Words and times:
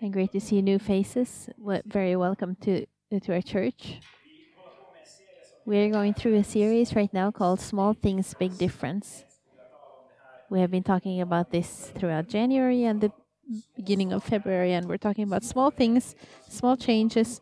and 0.00 0.12
great 0.12 0.32
to 0.32 0.40
see 0.40 0.62
new 0.62 0.78
faces. 0.78 1.48
Very 1.86 2.16
welcome 2.16 2.56
to 2.62 2.86
to 3.10 3.32
our 3.32 3.42
church. 3.42 4.00
We're 5.64 5.90
going 5.90 6.14
through 6.14 6.36
a 6.36 6.44
series 6.44 6.94
right 6.94 7.12
now 7.12 7.30
called 7.30 7.60
Small 7.60 7.92
Things 7.92 8.34
Big 8.38 8.56
Difference. 8.56 9.24
We 10.50 10.60
have 10.60 10.70
been 10.70 10.82
talking 10.82 11.20
about 11.20 11.50
this 11.50 11.92
throughout 11.94 12.28
January 12.28 12.84
and 12.84 13.00
the 13.00 13.12
beginning 13.76 14.12
of 14.12 14.24
February, 14.24 14.72
and 14.72 14.88
we're 14.88 14.96
talking 14.98 15.24
about 15.24 15.44
small 15.44 15.70
things, 15.70 16.14
small 16.48 16.76
changes, 16.76 17.40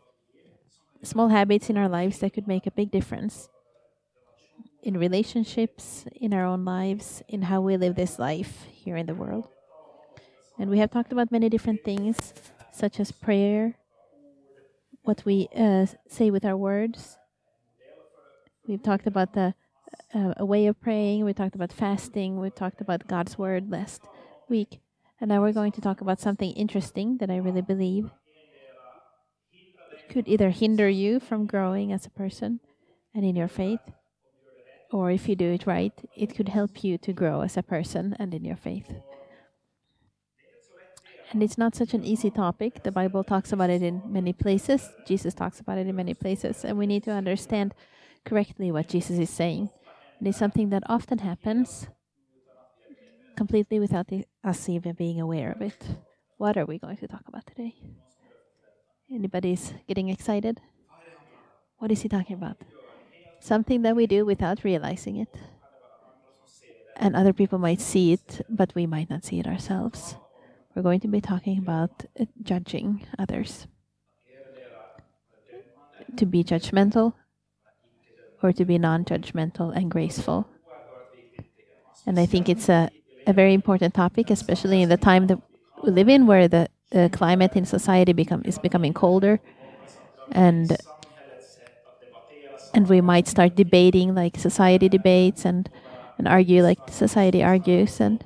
small 1.03 1.29
habits 1.29 1.69
in 1.69 1.77
our 1.77 1.87
lives 1.87 2.19
that 2.19 2.33
could 2.33 2.47
make 2.47 2.67
a 2.67 2.71
big 2.71 2.91
difference 2.91 3.49
in 4.83 4.97
relationships, 4.97 6.05
in 6.15 6.33
our 6.33 6.45
own 6.45 6.65
lives, 6.65 7.21
in 7.27 7.43
how 7.43 7.61
we 7.61 7.77
live 7.77 7.95
this 7.95 8.19
life 8.19 8.65
here 8.71 8.97
in 8.97 9.05
the 9.05 9.15
world. 9.15 9.47
And 10.59 10.69
we 10.69 10.79
have 10.79 10.91
talked 10.91 11.11
about 11.11 11.31
many 11.31 11.49
different 11.49 11.83
things, 11.83 12.33
such 12.71 12.99
as 12.99 13.11
prayer, 13.11 13.75
what 15.03 15.23
we 15.25 15.47
uh, 15.55 15.85
say 16.07 16.31
with 16.31 16.43
our 16.43 16.57
words. 16.57 17.17
We've 18.67 18.81
talked 18.81 19.07
about 19.07 19.33
the 19.33 19.53
uh, 20.13 20.33
a 20.37 20.45
way 20.45 20.67
of 20.67 20.79
praying. 20.81 21.23
We 21.23 21.33
talked 21.33 21.55
about 21.55 21.71
fasting. 21.71 22.39
We 22.39 22.49
talked 22.49 22.81
about 22.81 23.07
God's 23.07 23.37
word 23.37 23.71
last 23.71 24.01
week, 24.49 24.79
and 25.21 25.29
now 25.29 25.41
we're 25.41 25.53
going 25.53 25.71
to 25.73 25.81
talk 25.81 26.01
about 26.01 26.19
something 26.19 26.51
interesting 26.53 27.17
that 27.17 27.29
I 27.29 27.37
really 27.37 27.61
believe 27.61 28.09
could 30.07 30.27
either 30.27 30.49
hinder 30.49 30.89
you 30.89 31.19
from 31.19 31.45
growing 31.45 31.91
as 31.91 32.05
a 32.05 32.09
person 32.09 32.59
and 33.13 33.25
in 33.25 33.35
your 33.35 33.47
faith, 33.47 33.81
or 34.91 35.11
if 35.11 35.27
you 35.27 35.35
do 35.35 35.51
it 35.51 35.67
right, 35.67 35.93
it 36.15 36.35
could 36.35 36.49
help 36.49 36.83
you 36.83 36.97
to 36.97 37.13
grow 37.13 37.41
as 37.41 37.57
a 37.57 37.63
person 37.63 38.15
and 38.19 38.33
in 38.33 38.45
your 38.45 38.55
faith. 38.55 38.91
And 41.31 41.43
it's 41.43 41.57
not 41.57 41.75
such 41.75 41.93
an 41.93 42.05
easy 42.05 42.29
topic. 42.29 42.83
The 42.83 42.91
Bible 42.91 43.23
talks 43.23 43.51
about 43.51 43.69
it 43.69 43.83
in 43.83 44.01
many 44.05 44.31
places. 44.31 44.89
Jesus 45.05 45.33
talks 45.33 45.59
about 45.59 45.77
it 45.77 45.87
in 45.87 45.95
many 45.95 46.13
places. 46.13 46.63
And 46.63 46.77
we 46.77 46.87
need 46.87 47.03
to 47.03 47.11
understand 47.11 47.73
correctly 48.25 48.71
what 48.71 48.87
Jesus 48.87 49.19
is 49.19 49.29
saying. 49.29 49.69
And 50.19 50.27
it's 50.27 50.37
something 50.37 50.69
that 50.69 50.83
often 50.87 51.19
happens 51.19 51.87
completely 53.35 53.79
without 53.79 54.09
us 54.43 54.69
even 54.69 54.93
being 54.93 55.19
aware 55.19 55.51
of 55.51 55.61
it. 55.61 55.83
What 56.37 56.57
are 56.57 56.65
we 56.65 56.79
going 56.79 56.97
to 56.97 57.07
talk 57.07 57.27
about 57.27 57.45
today? 57.45 57.75
Anybody's 59.11 59.73
getting 59.87 60.09
excited? 60.09 60.61
What 61.77 61.91
is 61.91 62.01
he 62.01 62.09
talking 62.09 62.35
about? 62.35 62.57
Something 63.39 63.81
that 63.81 63.95
we 63.95 64.07
do 64.07 64.25
without 64.25 64.63
realizing 64.63 65.17
it. 65.17 65.35
And 66.95 67.15
other 67.15 67.33
people 67.33 67.59
might 67.59 67.81
see 67.81 68.13
it, 68.13 68.41
but 68.49 68.73
we 68.73 68.87
might 68.87 69.09
not 69.09 69.23
see 69.23 69.39
it 69.39 69.45
ourselves 69.45 70.15
we're 70.77 70.83
going 70.83 70.99
to 70.99 71.07
be 71.07 71.19
talking 71.19 71.57
about 71.57 72.05
uh, 72.19 72.25
judging 72.43 73.03
others. 73.17 73.65
To 76.17 76.25
be 76.27 76.43
judgmental 76.43 77.13
or 78.43 78.53
to 78.53 78.63
be 78.63 78.77
non 78.77 79.03
judgmental 79.03 79.75
and 79.75 79.89
graceful. 79.89 80.47
And 82.05 82.19
I 82.19 82.27
think 82.27 82.47
it's 82.47 82.69
a, 82.69 82.91
a 83.25 83.33
very 83.33 83.55
important 83.55 83.95
topic, 83.95 84.29
especially 84.29 84.83
in 84.83 84.89
the 84.89 84.97
time 84.97 85.25
that 85.27 85.41
we 85.83 85.89
live 85.89 86.09
in, 86.09 86.27
where 86.27 86.47
the, 86.47 86.69
the 86.91 87.09
climate 87.11 87.55
in 87.55 87.65
society 87.65 88.13
become, 88.13 88.43
is 88.45 88.59
becoming 88.59 88.93
colder. 88.93 89.39
And 90.31 90.77
and 92.75 92.87
we 92.87 93.01
might 93.01 93.27
start 93.27 93.55
debating 93.55 94.13
like 94.13 94.37
society 94.37 94.89
debates 94.89 95.43
and, 95.43 95.71
and 96.19 96.27
argue 96.27 96.61
like 96.61 96.77
society 96.91 97.41
argues 97.41 97.99
and 97.99 98.23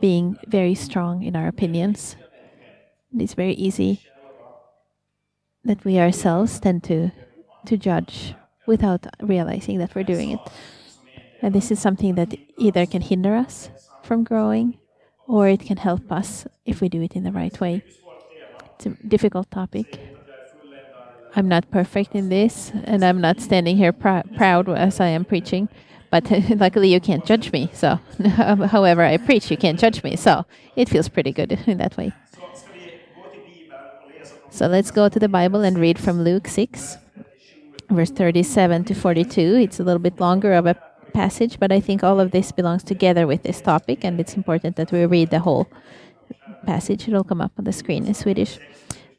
being 0.00 0.36
very 0.46 0.74
strong 0.74 1.22
in 1.22 1.36
our 1.36 1.48
opinions. 1.48 2.16
It's 3.16 3.34
very 3.34 3.54
easy 3.54 4.02
that 5.64 5.84
we 5.84 5.98
ourselves 5.98 6.60
tend 6.60 6.84
to 6.84 7.10
to 7.66 7.76
judge 7.76 8.34
without 8.66 9.06
realizing 9.20 9.78
that 9.78 9.94
we're 9.94 10.04
doing 10.04 10.30
it. 10.30 10.40
And 11.42 11.54
this 11.54 11.70
is 11.70 11.78
something 11.78 12.14
that 12.14 12.34
either 12.56 12.86
can 12.86 13.02
hinder 13.02 13.34
us 13.34 13.70
from 14.02 14.24
growing 14.24 14.78
or 15.26 15.48
it 15.48 15.60
can 15.60 15.76
help 15.76 16.10
us 16.10 16.46
if 16.64 16.80
we 16.80 16.88
do 16.88 17.02
it 17.02 17.14
in 17.14 17.24
the 17.24 17.32
right 17.32 17.58
way. 17.60 17.82
It's 18.74 18.86
a 18.86 18.90
difficult 19.06 19.50
topic. 19.50 20.00
I'm 21.36 21.48
not 21.48 21.70
perfect 21.70 22.14
in 22.14 22.30
this, 22.30 22.72
and 22.84 23.04
I'm 23.04 23.20
not 23.20 23.40
standing 23.40 23.76
here 23.76 23.92
pr 23.92 24.20
proud 24.36 24.68
as 24.68 24.98
I 24.98 25.08
am 25.08 25.24
preaching. 25.24 25.68
But 26.10 26.30
luckily, 26.56 26.92
you 26.92 27.00
can't 27.00 27.24
judge 27.24 27.52
me. 27.52 27.70
So, 27.72 28.00
however 28.26 29.02
I 29.02 29.16
preach, 29.18 29.50
you 29.50 29.56
can't 29.56 29.78
judge 29.78 30.02
me. 30.02 30.16
So, 30.16 30.44
it 30.76 30.88
feels 30.88 31.08
pretty 31.08 31.32
good 31.32 31.52
in 31.66 31.78
that 31.82 31.96
way. 31.96 32.12
So, 34.50 34.66
let's 34.66 34.90
go 34.90 35.08
to 35.08 35.18
the 35.18 35.28
Bible 35.28 35.62
and 35.62 35.78
read 35.78 35.98
from 35.98 36.22
Luke 36.22 36.48
6, 36.48 36.98
verse 37.90 38.10
37 38.10 38.84
to 38.84 38.94
42. 38.94 39.40
It's 39.40 39.80
a 39.80 39.84
little 39.84 39.98
bit 39.98 40.18
longer 40.18 40.54
of 40.54 40.66
a 40.66 40.76
passage, 41.12 41.58
but 41.58 41.72
I 41.72 41.80
think 41.80 42.02
all 42.02 42.20
of 42.20 42.30
this 42.30 42.52
belongs 42.52 42.82
together 42.82 43.26
with 43.26 43.42
this 43.42 43.60
topic, 43.60 44.04
and 44.04 44.18
it's 44.20 44.34
important 44.34 44.76
that 44.76 44.92
we 44.92 45.04
read 45.04 45.30
the 45.30 45.40
whole 45.40 45.68
passage. 46.64 47.06
It'll 47.06 47.24
come 47.24 47.40
up 47.40 47.52
on 47.58 47.64
the 47.64 47.72
screen 47.72 48.06
in 48.06 48.14
Swedish. 48.14 48.58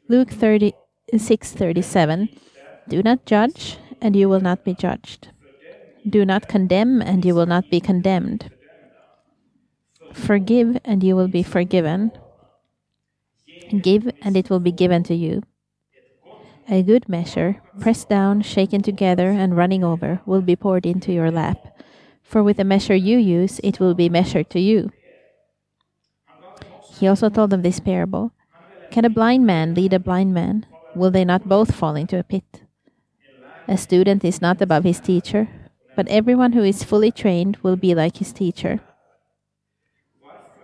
Luke 0.08 0.30
36 0.30 1.52
37. 1.52 2.28
Do 2.88 3.02
not 3.02 3.26
judge, 3.26 3.78
and 4.00 4.16
you 4.16 4.28
will 4.28 4.40
not 4.40 4.64
be 4.64 4.74
judged. 4.74 5.28
Do 6.08 6.24
not 6.24 6.48
condemn, 6.48 7.02
and 7.02 7.24
you 7.24 7.34
will 7.34 7.46
not 7.46 7.70
be 7.70 7.80
condemned. 7.80 8.50
Forgive, 10.12 10.78
and 10.84 11.02
you 11.02 11.14
will 11.14 11.28
be 11.28 11.42
forgiven. 11.42 12.12
Give, 13.82 14.10
and 14.22 14.36
it 14.36 14.50
will 14.50 14.60
be 14.60 14.72
given 14.72 15.02
to 15.04 15.14
you. 15.14 15.42
A 16.68 16.82
good 16.82 17.08
measure, 17.08 17.60
pressed 17.80 18.08
down, 18.08 18.42
shaken 18.42 18.80
together, 18.80 19.30
and 19.30 19.56
running 19.56 19.84
over, 19.84 20.20
will 20.24 20.40
be 20.40 20.56
poured 20.56 20.86
into 20.86 21.12
your 21.12 21.30
lap. 21.30 21.82
For 22.22 22.42
with 22.42 22.58
the 22.58 22.64
measure 22.64 22.94
you 22.94 23.18
use, 23.18 23.60
it 23.62 23.80
will 23.80 23.94
be 23.94 24.08
measured 24.08 24.50
to 24.50 24.60
you. 24.60 24.90
He 26.98 27.08
also 27.08 27.28
told 27.28 27.50
them 27.50 27.62
this 27.62 27.80
parable 27.80 28.32
Can 28.90 29.04
a 29.04 29.10
blind 29.10 29.46
man 29.46 29.74
lead 29.74 29.92
a 29.92 29.98
blind 29.98 30.32
man? 30.32 30.66
Will 30.94 31.10
they 31.10 31.24
not 31.24 31.48
both 31.48 31.74
fall 31.74 31.96
into 31.96 32.18
a 32.18 32.24
pit? 32.24 32.62
A 33.68 33.76
student 33.76 34.24
is 34.24 34.40
not 34.40 34.60
above 34.60 34.84
his 34.84 35.00
teacher, 35.00 35.48
but 36.00 36.08
everyone 36.08 36.52
who 36.52 36.62
is 36.62 36.82
fully 36.82 37.10
trained 37.10 37.58
will 37.60 37.76
be 37.76 37.94
like 37.94 38.16
his 38.16 38.32
teacher. 38.32 38.80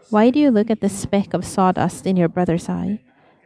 Why 0.09 0.31
do 0.31 0.41
you 0.41 0.51
look 0.51 0.71
at 0.71 0.81
the 0.81 0.89
speck 0.89 1.35
of 1.35 1.45
sawdust 1.45 2.07
in 2.07 2.17
your 2.17 2.31
brother's 2.31 2.71
eye 2.71 3.01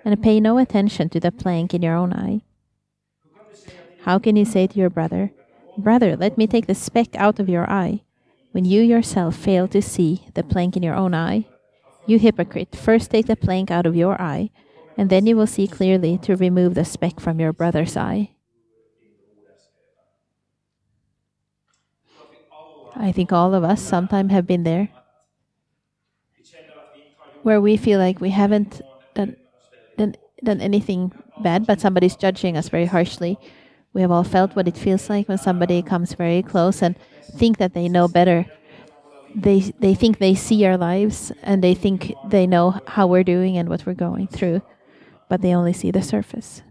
and 0.04 0.22
pay 0.22 0.38
no 0.38 0.58
attention 0.58 1.08
to 1.08 1.18
the 1.18 1.32
plank 1.32 1.74
in 1.74 1.82
your 1.82 1.96
own 1.96 2.12
eye? 2.12 2.42
How 4.02 4.20
can 4.20 4.36
you 4.36 4.44
say 4.44 4.68
to 4.68 4.78
your 4.78 4.88
brother, 4.88 5.32
Brother, 5.76 6.14
let 6.16 6.38
me 6.38 6.46
take 6.46 6.68
the 6.68 6.76
speck 6.76 7.16
out 7.16 7.40
of 7.40 7.48
your 7.48 7.68
eye, 7.68 8.02
when 8.52 8.64
you 8.64 8.82
yourself 8.82 9.34
fail 9.34 9.66
to 9.66 9.82
see 9.82 10.28
the 10.34 10.44
plank 10.44 10.76
in 10.76 10.84
your 10.84 10.94
own 10.94 11.12
eye? 11.12 11.46
You 12.06 12.20
hypocrite, 12.20 12.76
first 12.76 13.10
take 13.10 13.26
the 13.26 13.34
plank 13.34 13.72
out 13.72 13.84
of 13.84 13.96
your 13.96 14.14
eye, 14.22 14.50
and 14.96 15.10
then 15.10 15.26
you 15.26 15.34
will 15.34 15.48
see 15.48 15.66
clearly 15.66 16.18
to 16.18 16.36
remove 16.36 16.76
the 16.76 16.84
speck 16.84 17.18
from 17.18 17.40
your 17.40 17.52
brother's 17.52 17.96
eye. 17.96 18.30
I 22.96 23.12
think 23.12 23.32
all 23.32 23.54
of 23.54 23.64
us 23.64 23.80
sometime 23.80 24.28
have 24.30 24.46
been 24.46 24.64
there 24.64 24.88
where 27.42 27.60
we 27.60 27.76
feel 27.76 27.98
like 27.98 28.20
we 28.20 28.30
haven't 28.30 28.82
done, 29.14 29.36
done, 29.96 30.14
done 30.44 30.60
anything 30.60 31.12
bad, 31.42 31.66
but 31.66 31.80
somebody's 31.80 32.16
judging 32.16 32.56
us 32.56 32.68
very 32.68 32.86
harshly. 32.86 33.38
We 33.92 34.02
have 34.02 34.10
all 34.10 34.24
felt 34.24 34.54
what 34.54 34.68
it 34.68 34.76
feels 34.76 35.08
like 35.08 35.28
when 35.28 35.38
somebody 35.38 35.82
comes 35.82 36.14
very 36.14 36.42
close 36.42 36.82
and 36.82 36.96
think 37.36 37.58
that 37.58 37.74
they 37.74 37.88
know 37.88 38.08
better. 38.08 38.46
They 39.34 39.60
they 39.78 39.94
think 39.94 40.18
they 40.18 40.34
see 40.34 40.64
our 40.66 40.76
lives 40.76 41.32
and 41.42 41.62
they 41.62 41.74
think 41.74 42.12
they 42.28 42.46
know 42.46 42.80
how 42.86 43.06
we're 43.06 43.24
doing 43.24 43.56
and 43.56 43.68
what 43.68 43.86
we're 43.86 43.94
going 43.94 44.26
through, 44.26 44.62
but 45.28 45.40
they 45.40 45.54
only 45.54 45.72
see 45.72 45.90
the 45.90 46.02
surface. 46.02 46.62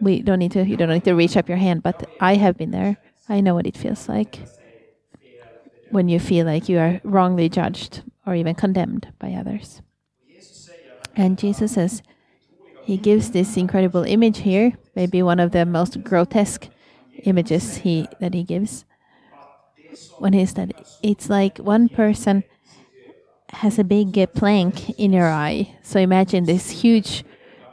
We 0.00 0.22
don't 0.22 0.38
need 0.38 0.52
to. 0.52 0.64
You 0.64 0.76
don't 0.76 0.88
need 0.88 1.04
to 1.04 1.14
reach 1.14 1.36
up 1.36 1.48
your 1.48 1.58
hand, 1.58 1.82
but 1.82 2.08
I 2.20 2.36
have 2.36 2.56
been 2.56 2.70
there 2.70 2.96
I 3.30 3.40
know 3.40 3.54
what 3.54 3.66
it 3.66 3.76
feels 3.76 4.08
like 4.08 4.40
when 5.88 6.08
you 6.08 6.18
feel 6.18 6.46
like 6.46 6.68
you 6.68 6.78
are 6.78 7.00
wrongly 7.04 7.48
judged 7.48 8.02
or 8.26 8.34
even 8.34 8.56
condemned 8.56 9.12
by 9.20 9.32
others. 9.32 9.82
And 11.14 11.38
Jesus 11.38 11.72
says, 11.72 12.02
He 12.82 12.96
gives 12.96 13.30
this 13.30 13.56
incredible 13.56 14.02
image 14.02 14.38
here, 14.38 14.72
maybe 14.96 15.22
one 15.22 15.38
of 15.38 15.52
the 15.52 15.64
most 15.64 16.02
grotesque 16.02 16.68
images 17.24 17.78
he 17.78 18.08
that 18.18 18.34
he 18.34 18.42
gives. 18.42 18.84
When 20.18 20.32
he 20.32 20.44
said, 20.44 20.74
it's 21.02 21.30
like 21.30 21.58
one 21.58 21.88
person 21.88 22.42
has 23.50 23.78
a 23.78 23.84
big 23.84 24.18
uh, 24.18 24.26
plank 24.26 24.90
in 24.98 25.12
your 25.12 25.30
eye. 25.30 25.76
So 25.82 26.00
imagine 26.00 26.44
this 26.44 26.70
huge 26.70 27.24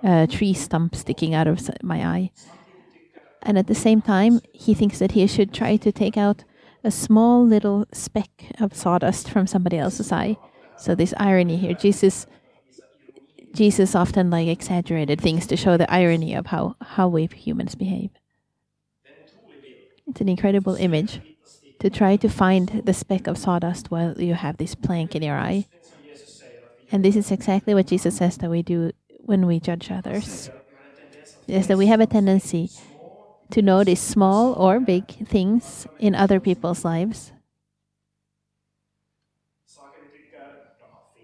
uh, 0.04 0.28
tree 0.28 0.54
stump 0.54 0.96
sticking 0.96 1.34
out 1.34 1.48
of 1.48 1.60
my 1.84 2.06
eye 2.06 2.32
and 3.48 3.58
at 3.58 3.68
the 3.68 3.76
same 3.76 4.02
time, 4.02 4.42
he 4.52 4.74
thinks 4.74 5.00
that 5.00 5.14
he 5.14 5.26
should 5.26 5.54
try 5.54 5.78
to 5.78 5.92
take 5.92 6.18
out 6.18 6.44
a 6.84 6.92
small 6.92 7.46
little 7.46 7.86
speck 7.94 8.52
of 8.60 8.76
sawdust 8.76 9.30
from 9.30 9.48
somebody 9.48 9.78
else's 9.78 10.12
eye. 10.12 10.36
So 10.76 10.94
this 10.94 11.14
irony 11.18 11.56
here, 11.56 11.74
Jesus 11.74 12.28
Jesus 13.54 13.96
often 13.96 14.30
like 14.30 14.50
exaggerated 14.50 15.20
things 15.20 15.48
to 15.48 15.56
show 15.56 15.78
the 15.78 15.92
irony 15.92 16.36
of 16.36 16.48
how 16.48 16.76
how 16.82 17.08
we 17.08 17.26
humans 17.28 17.74
behave. 17.74 18.12
It's 20.06 20.22
an 20.22 20.30
incredible 20.30 20.76
image 20.76 21.22
to 21.80 21.90
try 21.90 22.18
to 22.18 22.28
find 22.28 22.82
the 22.84 22.94
speck 22.94 23.28
of 23.28 23.38
sawdust 23.38 23.90
while 23.90 24.22
you 24.22 24.34
have 24.34 24.58
this 24.58 24.76
plank 24.76 25.16
in 25.16 25.24
your 25.24 25.38
eye. 25.38 25.68
And 26.92 27.04
this 27.04 27.16
is 27.16 27.32
exactly 27.32 27.74
what 27.74 27.88
Jesus 27.88 28.18
says 28.18 28.38
that 28.38 28.50
we 28.50 28.62
do 28.62 28.92
when 29.20 29.46
we 29.46 29.62
judge 29.62 29.90
others. 29.90 30.50
Is 31.48 31.68
that 31.68 31.78
we 31.78 31.88
have 31.88 32.02
a 32.02 32.06
tendency 32.06 32.70
to 33.52 33.62
notice 33.62 34.02
small 34.02 34.54
or 34.54 34.80
big 34.80 35.08
things 35.28 35.88
in 36.00 36.16
other 36.16 36.40
people's 36.40 36.84
lives. 36.84 37.32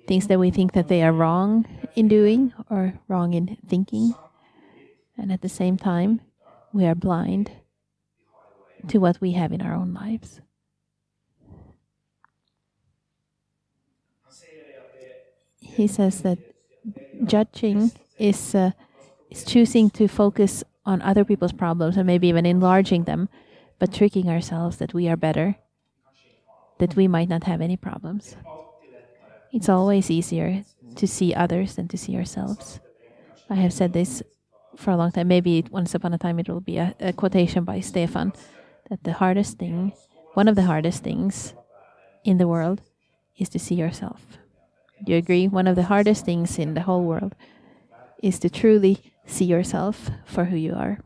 Things 0.08 0.28
that 0.28 0.40
we 0.40 0.52
think 0.52 0.74
that 0.74 0.88
they 0.90 1.02
are 1.02 1.14
wrong 1.14 1.66
in 1.96 2.08
doing 2.08 2.54
or 2.70 3.00
wrong 3.08 3.34
in 3.34 3.58
thinking. 3.68 4.14
And 5.18 5.32
at 5.32 5.42
the 5.42 5.50
same 5.50 5.78
time, 5.78 6.22
we 6.74 6.86
are 6.86 6.96
blind 6.96 7.52
to 8.88 8.98
what 8.98 9.22
we 9.22 9.32
have 9.34 9.54
in 9.54 9.62
our 9.62 9.74
own 9.74 9.94
lives. 9.94 10.42
He 15.60 15.88
says 15.88 16.22
that 16.22 16.38
judging 17.26 17.92
is, 18.20 18.54
uh, 18.54 18.72
is 19.30 19.44
choosing 19.44 19.90
to 19.92 20.08
focus 20.08 20.64
on 20.86 21.02
other 21.02 21.24
people's 21.24 21.54
problems 21.54 21.98
and 21.98 22.06
maybe 22.06 22.28
even 22.28 22.46
enlarging 22.46 23.04
them, 23.04 23.30
but 23.80 23.94
tricking 23.94 24.30
ourselves 24.30 24.78
that 24.78 24.94
we 24.94 25.08
are 25.08 25.18
better, 25.18 25.56
that 26.80 26.96
we 26.96 27.08
might 27.08 27.30
not 27.30 27.46
have 27.46 27.62
any 27.62 27.78
problems. 27.78 28.36
It's 29.52 29.70
always 29.70 30.10
easier 30.10 30.64
to 30.96 31.08
see 31.08 31.34
others 31.34 31.76
than 31.76 31.88
to 31.90 31.98
see 31.98 32.16
ourselves. 32.16 32.80
I 33.50 33.56
have 33.56 33.74
said 33.74 33.94
this 33.94 34.24
for 34.76 34.92
a 34.92 34.98
long 34.98 35.12
time. 35.12 35.28
Maybe 35.28 35.64
once 35.70 35.94
upon 35.94 36.14
a 36.14 36.18
time 36.18 36.40
it 36.40 36.50
will 36.50 36.62
be 36.62 36.78
a, 36.78 36.96
a 37.00 37.14
quotation 37.14 37.64
by 37.64 37.80
Stefan 37.80 38.34
that 38.90 39.04
the 39.04 39.14
hardest 39.14 39.58
thing, 39.58 39.94
one 40.34 40.48
of 40.48 40.56
the 40.56 40.64
hardest 40.64 41.04
things 41.04 41.54
in 42.24 42.38
the 42.38 42.48
world, 42.48 42.82
is 43.38 43.50
to 43.50 43.60
see 43.60 43.76
yourself. 43.76 44.38
Do 45.04 45.12
you 45.12 45.18
agree? 45.18 45.48
One 45.48 45.68
of 45.68 45.76
the 45.76 45.84
hardest 45.84 46.26
things 46.26 46.58
in 46.58 46.74
the 46.74 46.82
whole 46.82 47.04
world 47.04 47.36
is 48.22 48.40
to 48.40 48.50
truly 48.50 49.13
see 49.26 49.46
yourself 49.46 50.10
for 50.26 50.46
who 50.46 50.56
you 50.56 50.74
are. 50.74 51.00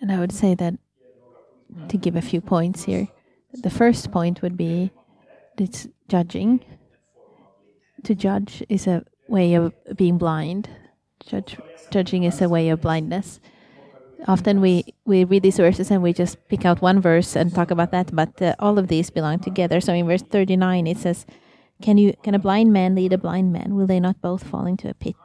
And 0.00 0.10
I 0.10 0.18
would 0.18 0.32
say 0.32 0.54
that 0.54 0.74
to 1.88 1.96
give 1.96 2.16
a 2.16 2.22
few 2.22 2.40
points 2.40 2.84
here, 2.84 3.08
the 3.52 3.70
first 3.70 4.10
point 4.10 4.42
would 4.42 4.56
be 4.56 4.90
it's 5.60 5.86
judging. 6.08 6.64
To 8.04 8.14
judge 8.14 8.64
is 8.70 8.86
a 8.86 9.04
way 9.28 9.54
of 9.54 9.74
being 9.94 10.16
blind. 10.16 10.70
Judge, 11.26 11.58
judging 11.90 12.24
is 12.24 12.40
a 12.40 12.48
way 12.48 12.70
of 12.70 12.80
blindness. 12.80 13.40
Often 14.26 14.60
we, 14.62 14.94
we 15.04 15.24
read 15.24 15.42
these 15.42 15.58
verses 15.58 15.90
and 15.90 16.02
we 16.02 16.14
just 16.14 16.36
pick 16.48 16.64
out 16.64 16.80
one 16.80 17.00
verse 17.00 17.36
and 17.36 17.54
talk 17.54 17.70
about 17.70 17.90
that, 17.90 18.14
but 18.14 18.40
uh, 18.40 18.54
all 18.58 18.78
of 18.78 18.88
these 18.88 19.10
belong 19.10 19.38
together. 19.38 19.80
So 19.80 19.92
in 19.92 20.06
verse 20.06 20.22
39, 20.22 20.86
it 20.86 20.96
says, 20.96 21.26
can 21.80 21.98
you 21.98 22.14
can 22.22 22.34
a 22.34 22.38
blind 22.38 22.72
man 22.72 22.94
lead 22.94 23.12
a 23.12 23.18
blind 23.18 23.52
man? 23.52 23.74
Will 23.74 23.86
they 23.86 24.00
not 24.00 24.20
both 24.20 24.44
fall 24.44 24.66
into 24.66 24.88
a 24.88 24.94
pit? 24.94 25.16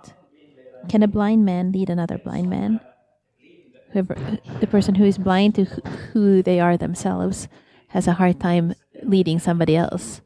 Can 0.89 1.03
a 1.03 1.07
blind 1.07 1.45
man 1.45 1.71
lead 1.71 1.89
another 1.89 2.17
blind 2.17 2.49
man? 2.49 2.79
Whoever, 3.91 4.15
the 4.59 4.67
person 4.67 4.95
who 4.95 5.05
is 5.05 5.17
blind 5.17 5.55
to 5.55 5.65
who 5.65 6.43
they 6.43 6.59
are 6.59 6.77
themselves 6.77 7.47
has 7.89 8.07
a 8.07 8.13
hard 8.13 8.39
time 8.39 8.73
leading 9.03 9.39
somebody 9.39 9.75
else, 9.75 10.21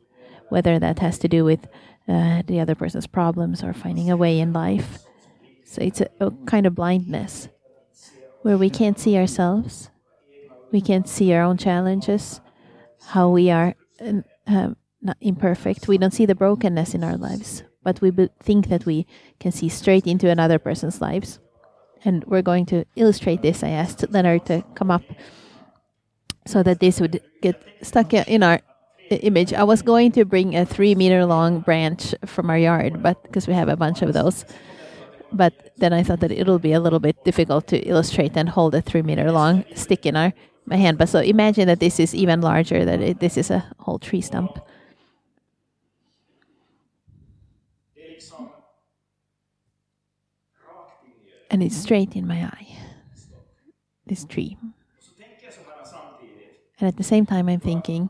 whether 0.49 0.79
that 0.79 0.99
has 0.99 1.19
to 1.19 1.27
do 1.27 1.45
with 1.45 1.67
uh, 2.07 2.41
the 2.47 2.59
other 2.59 2.75
person's 2.75 3.07
problems 3.07 3.63
or 3.63 3.73
finding 3.73 4.09
a 4.09 4.17
way 4.17 4.39
in 4.39 4.53
life. 4.53 4.99
So 5.65 5.83
it's 5.83 6.01
a, 6.01 6.09
a 6.19 6.31
kind 6.45 6.65
of 6.65 6.73
blindness 6.73 7.47
where 8.41 8.57
we 8.57 8.69
can't 8.69 8.99
see 8.99 9.17
ourselves, 9.17 9.91
we 10.71 10.81
can't 10.81 11.07
see 11.07 11.31
our 11.33 11.43
own 11.43 11.57
challenges, 11.57 12.41
how 13.07 13.29
we 13.29 13.51
are 13.51 13.75
uh, 14.47 14.69
not 15.01 15.17
imperfect. 15.21 15.87
We 15.87 15.97
don't 15.97 16.13
see 16.13 16.25
the 16.25 16.35
brokenness 16.35 16.93
in 16.93 17.03
our 17.03 17.17
lives, 17.17 17.63
but 17.83 18.01
we 18.01 18.11
think 18.41 18.67
that 18.69 18.85
we 18.85 19.07
can 19.39 19.51
see 19.51 19.69
straight 19.69 20.07
into 20.07 20.29
another 20.29 20.59
person's 20.59 21.01
lives. 21.01 21.39
And 22.03 22.23
we're 22.25 22.41
going 22.41 22.65
to 22.67 22.85
illustrate 22.95 23.41
this. 23.41 23.63
I 23.63 23.69
asked 23.69 24.09
Leonard 24.09 24.45
to 24.45 24.63
come 24.75 24.91
up 24.91 25.03
so 26.45 26.63
that 26.63 26.79
this 26.79 26.99
would 26.99 27.21
get 27.41 27.61
stuck 27.81 28.13
in 28.13 28.43
our 28.43 28.61
image. 29.09 29.53
I 29.53 29.63
was 29.63 29.81
going 29.81 30.11
to 30.13 30.25
bring 30.25 30.55
a 30.55 30.65
three 30.65 30.95
meter 30.95 31.25
long 31.25 31.59
branch 31.59 32.13
from 32.25 32.49
our 32.49 32.57
yard, 32.57 33.03
but 33.03 33.21
because 33.23 33.47
we 33.47 33.53
have 33.53 33.69
a 33.69 33.75
bunch 33.75 34.01
of 34.01 34.13
those. 34.13 34.45
But 35.31 35.73
then 35.77 35.93
I 35.93 36.03
thought 36.03 36.21
that 36.21 36.31
it'll 36.31 36.59
be 36.59 36.73
a 36.73 36.79
little 36.79 36.99
bit 36.99 37.23
difficult 37.23 37.67
to 37.67 37.77
illustrate 37.79 38.35
and 38.35 38.49
hold 38.49 38.73
a 38.75 38.81
three 38.81 39.01
meter 39.01 39.31
long 39.31 39.65
stick 39.75 40.05
in 40.05 40.15
our 40.15 40.33
my 40.65 40.75
hand. 40.75 40.97
But 40.97 41.09
so 41.09 41.19
imagine 41.19 41.67
that 41.67 41.79
this 41.79 41.99
is 41.99 42.15
even 42.15 42.41
larger. 42.41 42.85
That 42.85 43.01
it, 43.01 43.19
this 43.19 43.37
is 43.37 43.51
a 43.51 43.65
whole 43.79 43.99
tree 43.99 44.21
stump. 44.21 44.59
And 51.49 51.63
it's 51.63 51.75
straight 51.75 52.15
in 52.15 52.27
my 52.27 52.43
eye. 52.45 52.77
This 54.05 54.25
tree. 54.25 54.57
And 56.79 56.87
at 56.87 56.97
the 56.97 57.03
same 57.03 57.25
time, 57.25 57.49
I'm 57.49 57.59
thinking, 57.59 58.09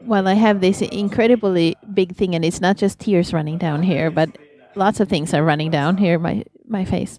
while 0.00 0.26
I 0.26 0.34
have 0.34 0.60
this 0.60 0.80
incredibly 0.80 1.76
big 1.92 2.14
thing, 2.14 2.34
and 2.34 2.44
it's 2.44 2.60
not 2.60 2.76
just 2.76 2.98
tears 2.98 3.32
running 3.32 3.58
down 3.58 3.82
here, 3.82 4.10
but 4.10 4.36
lots 4.74 5.00
of 5.00 5.08
things 5.08 5.34
are 5.34 5.44
running 5.44 5.70
down 5.70 5.98
here 5.98 6.18
my 6.18 6.44
my 6.66 6.84
face, 6.84 7.18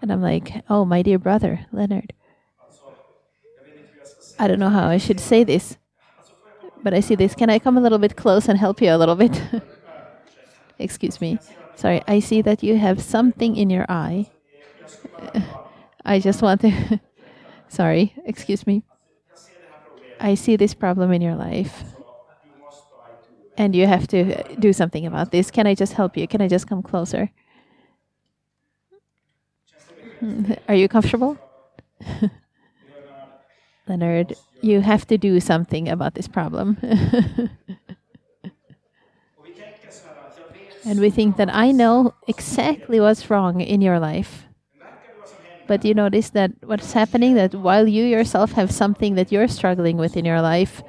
and 0.00 0.10
I'm 0.10 0.22
like, 0.22 0.64
oh, 0.70 0.84
my 0.84 1.02
dear 1.02 1.18
brother, 1.18 1.66
Leonard. 1.72 2.14
I 4.38 4.48
don't 4.48 4.58
know 4.58 4.70
how 4.70 4.88
I 4.88 4.96
should 4.96 5.20
say 5.20 5.44
this, 5.44 5.76
but 6.82 6.94
I 6.94 7.00
see 7.00 7.14
this. 7.14 7.34
Can 7.34 7.50
I 7.50 7.58
come 7.58 7.76
a 7.76 7.80
little 7.80 7.98
bit 7.98 8.16
close 8.16 8.48
and 8.48 8.58
help 8.58 8.80
you 8.80 8.90
a 8.90 8.96
little 8.96 9.16
bit? 9.16 9.40
Excuse 10.78 11.20
me. 11.20 11.38
Sorry, 11.80 12.02
I 12.06 12.20
see 12.20 12.42
that 12.42 12.62
you 12.62 12.76
have 12.76 13.00
something 13.00 13.56
in 13.56 13.70
your 13.70 13.86
eye. 13.88 14.30
I 16.04 16.20
just 16.20 16.42
want 16.42 16.60
to. 16.60 17.00
Sorry, 17.68 18.12
excuse 18.26 18.66
me. 18.66 18.82
I 20.20 20.34
see 20.34 20.56
this 20.56 20.74
problem 20.74 21.10
in 21.10 21.22
your 21.22 21.36
life. 21.36 21.84
And 23.56 23.74
you 23.74 23.86
have 23.86 24.06
to 24.08 24.42
do 24.58 24.74
something 24.74 25.06
about 25.06 25.32
this. 25.32 25.50
Can 25.50 25.66
I 25.66 25.74
just 25.74 25.94
help 25.94 26.18
you? 26.18 26.28
Can 26.28 26.42
I 26.42 26.48
just 26.48 26.66
come 26.66 26.82
closer? 26.82 27.30
Are 30.68 30.74
you 30.74 30.86
comfortable? 30.86 31.38
Leonard, 33.88 34.34
you 34.60 34.82
have 34.82 35.06
to 35.06 35.16
do 35.16 35.40
something 35.40 35.88
about 35.88 36.12
this 36.12 36.28
problem. 36.28 36.76
And 40.84 41.00
we 41.00 41.10
think 41.10 41.36
that 41.36 41.54
I 41.54 41.72
know 41.72 42.14
exactly 42.26 43.00
what's 43.00 43.30
wrong 43.30 43.60
in 43.60 43.80
your 43.80 43.98
life. 43.98 44.46
But 45.66 45.84
you 45.84 45.94
notice 45.94 46.30
that 46.30 46.52
what's 46.64 46.92
happening 46.92 47.34
that 47.34 47.54
while 47.54 47.86
you 47.86 48.04
yourself 48.04 48.52
have 48.52 48.72
something 48.72 49.14
that 49.14 49.30
you're 49.30 49.46
struggling 49.46 49.96
with 49.96 50.16
in 50.16 50.24
your 50.24 50.40
life, 50.40 50.82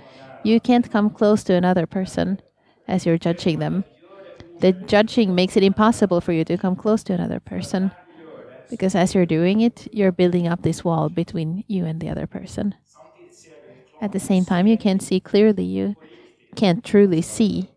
you 0.43 0.59
can't 0.59 0.91
come 0.91 1.09
close 1.09 1.43
to 1.43 1.53
another 1.53 1.85
person 1.85 2.41
as 2.87 3.05
you're 3.05 3.17
judging 3.17 3.59
them. 3.59 3.83
The 4.59 4.71
judging 4.71 5.35
makes 5.35 5.55
it 5.57 5.63
impossible 5.63 6.21
for 6.21 6.33
you 6.33 6.43
to 6.45 6.57
come 6.57 6.75
close 6.75 7.03
to 7.03 7.13
another 7.13 7.39
person. 7.39 7.91
Because 8.69 8.95
as 8.95 9.13
you're 9.13 9.25
doing 9.25 9.61
it, 9.61 9.87
you're 9.91 10.11
building 10.11 10.47
up 10.47 10.61
this 10.61 10.83
wall 10.83 11.09
between 11.09 11.63
you 11.67 11.85
and 11.85 11.99
the 11.99 12.09
other 12.09 12.25
person. 12.25 12.73
At 13.99 14.13
the 14.13 14.19
same 14.19 14.45
time, 14.45 14.65
you 14.65 14.77
can't 14.77 15.01
see 15.01 15.19
clearly, 15.19 15.65
you 15.65 15.95
can't 16.55 16.83
truly 16.83 17.21
see 17.21 17.69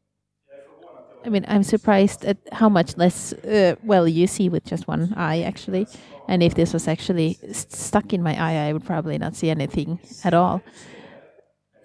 I 1.25 1.31
mean, 1.31 1.45
I'm 1.49 1.63
surprised 1.63 2.25
at 2.25 2.37
how 2.53 2.69
much 2.69 2.97
less 2.97 3.33
uh, 3.33 3.77
well 3.83 4.07
you 4.07 4.27
see 4.27 4.49
with 4.49 4.65
just 4.65 4.87
one 4.87 5.15
eye, 5.17 5.43
actually. 5.43 5.87
And 6.29 6.43
if 6.43 6.55
this 6.55 6.73
was 6.73 6.87
actually 6.87 7.39
st 7.53 7.73
stuck 7.73 8.13
in 8.13 8.23
my 8.23 8.35
eye, 8.39 8.69
I 8.69 8.73
would 8.73 8.85
probably 8.85 9.19
not 9.19 9.35
see 9.35 9.51
anything 9.51 10.01
at 10.23 10.35
all. 10.35 10.63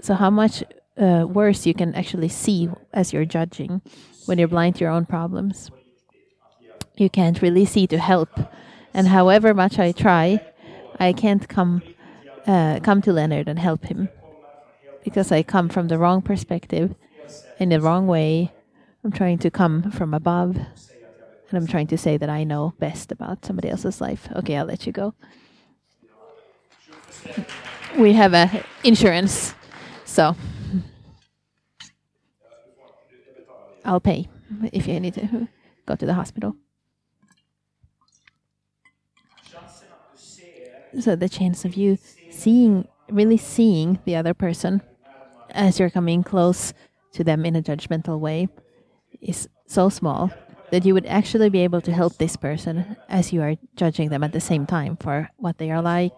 So, 0.01 0.13
how 0.13 0.29
much 0.29 0.63
uh, 1.00 1.25
worse 1.27 1.65
you 1.65 1.74
can 1.74 1.96
actually 1.96 2.29
see 2.29 2.69
as 2.93 3.13
you're 3.13 3.25
judging 3.25 3.81
when 4.25 4.38
you're 4.38 4.48
blind 4.48 4.75
to 4.75 4.81
your 4.81 4.91
own 4.91 5.05
problems. 5.05 5.72
You 6.98 7.10
can't 7.10 7.41
really 7.41 7.65
see 7.65 7.88
to 7.88 7.98
help, 7.98 8.29
and 8.93 9.08
however 9.08 9.53
much 9.53 9.79
I 9.79 9.93
try, 9.93 10.41
I 11.00 11.13
can't 11.13 11.48
come 11.48 11.81
uh, 12.46 12.79
come 12.84 13.01
to 13.03 13.13
Leonard 13.13 13.48
and 13.48 13.60
help 13.60 13.86
him 13.86 14.10
because 15.03 15.31
I 15.31 15.43
come 15.43 15.69
from 15.69 15.88
the 15.88 15.98
wrong 15.98 16.22
perspective 16.22 16.93
in 17.58 17.69
the 17.69 17.79
wrong 17.79 18.05
way 18.08 18.51
I'm 19.03 19.12
trying 19.12 19.38
to 19.39 19.50
come 19.50 19.91
from 19.91 20.13
above 20.13 20.58
and 20.58 21.58
I'm 21.58 21.68
trying 21.68 21.88
to 21.88 21.98
say 21.98 22.18
that 22.18 22.29
I 22.29 22.44
know 22.44 22.74
best 22.79 23.12
about 23.12 23.46
somebody 23.46 23.70
else's 23.70 24.01
life. 24.01 24.27
Okay, 24.36 24.58
I'll 24.58 24.65
let 24.65 24.86
you 24.86 24.91
go. 24.91 25.13
We 27.98 28.13
have 28.13 28.34
a 28.34 28.63
insurance, 28.84 29.56
so 30.06 30.36
I'll 33.84 34.00
pay 34.00 34.27
if 34.72 34.86
you 34.88 35.00
need 35.00 35.15
to 35.15 35.48
go 35.86 35.96
to 35.96 36.06
the 36.06 36.13
hospital. 36.13 36.56
So 41.00 41.15
the 41.15 41.29
chance 41.29 41.65
of 41.65 41.75
you 41.75 41.98
seeing, 42.29 42.88
really 43.10 43.38
seeing 43.38 44.00
the 44.06 44.15
other 44.15 44.34
person 44.34 44.82
as 45.51 45.79
you're 45.79 45.89
coming 45.89 46.24
close 46.24 46.74
to 47.13 47.24
them 47.24 47.46
in 47.46 47.56
a 47.56 47.62
judgmental 47.62 48.20
way 48.20 48.50
is 49.21 49.47
so 49.67 49.89
small 49.89 50.31
that 50.71 50.85
you 50.85 50.93
would 50.93 51.05
actually 51.05 51.49
be 51.49 51.59
able 51.59 51.81
to 51.81 51.91
help 51.91 52.17
this 52.17 52.35
person 52.35 52.95
as 53.07 53.33
you 53.33 53.41
are 53.41 53.55
judging 53.75 54.09
them 54.09 54.23
at 54.23 54.33
the 54.33 54.39
same 54.39 54.65
time 54.65 54.95
for 54.97 55.29
what 55.38 55.57
they 55.57 55.71
are 55.71 55.81
like, 55.81 56.13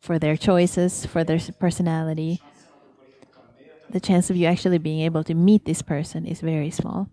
for 0.00 0.18
their 0.18 0.36
choices, 0.36 1.06
for 1.06 1.24
their 1.24 1.40
personality. 1.58 2.40
The 3.90 4.00
chance 4.00 4.30
of 4.30 4.36
you 4.36 4.46
actually 4.46 4.78
being 4.78 5.00
able 5.00 5.24
to 5.24 5.34
meet 5.34 5.64
this 5.64 5.82
person 5.82 6.26
is 6.26 6.40
very 6.40 6.70
small. 6.70 7.08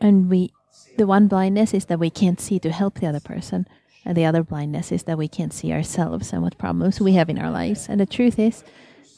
And 0.00 0.30
we, 0.30 0.52
the 0.96 1.06
one 1.06 1.26
blindness 1.28 1.74
is 1.74 1.86
that 1.86 1.98
we 1.98 2.10
can't 2.10 2.40
see 2.40 2.58
to 2.60 2.70
help 2.70 3.00
the 3.00 3.06
other 3.06 3.20
person. 3.20 3.66
And 4.04 4.16
the 4.16 4.24
other 4.24 4.42
blindness 4.42 4.92
is 4.92 5.02
that 5.04 5.18
we 5.18 5.28
can't 5.28 5.52
see 5.52 5.72
ourselves 5.72 6.32
and 6.32 6.42
what 6.42 6.58
problems 6.58 7.00
we 7.00 7.12
have 7.14 7.28
in 7.28 7.38
our 7.38 7.50
lives. 7.50 7.88
And 7.88 8.00
the 8.00 8.06
truth 8.06 8.38
is, 8.38 8.64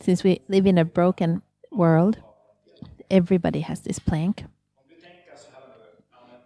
since 0.01 0.25
we 0.25 0.41
live 0.49 0.67
in 0.67 0.79
a 0.79 0.85
broken 0.85 1.43
world, 1.71 2.19
everybody 3.11 3.61
has 3.61 3.81
this 3.81 3.99
plank. 3.99 4.45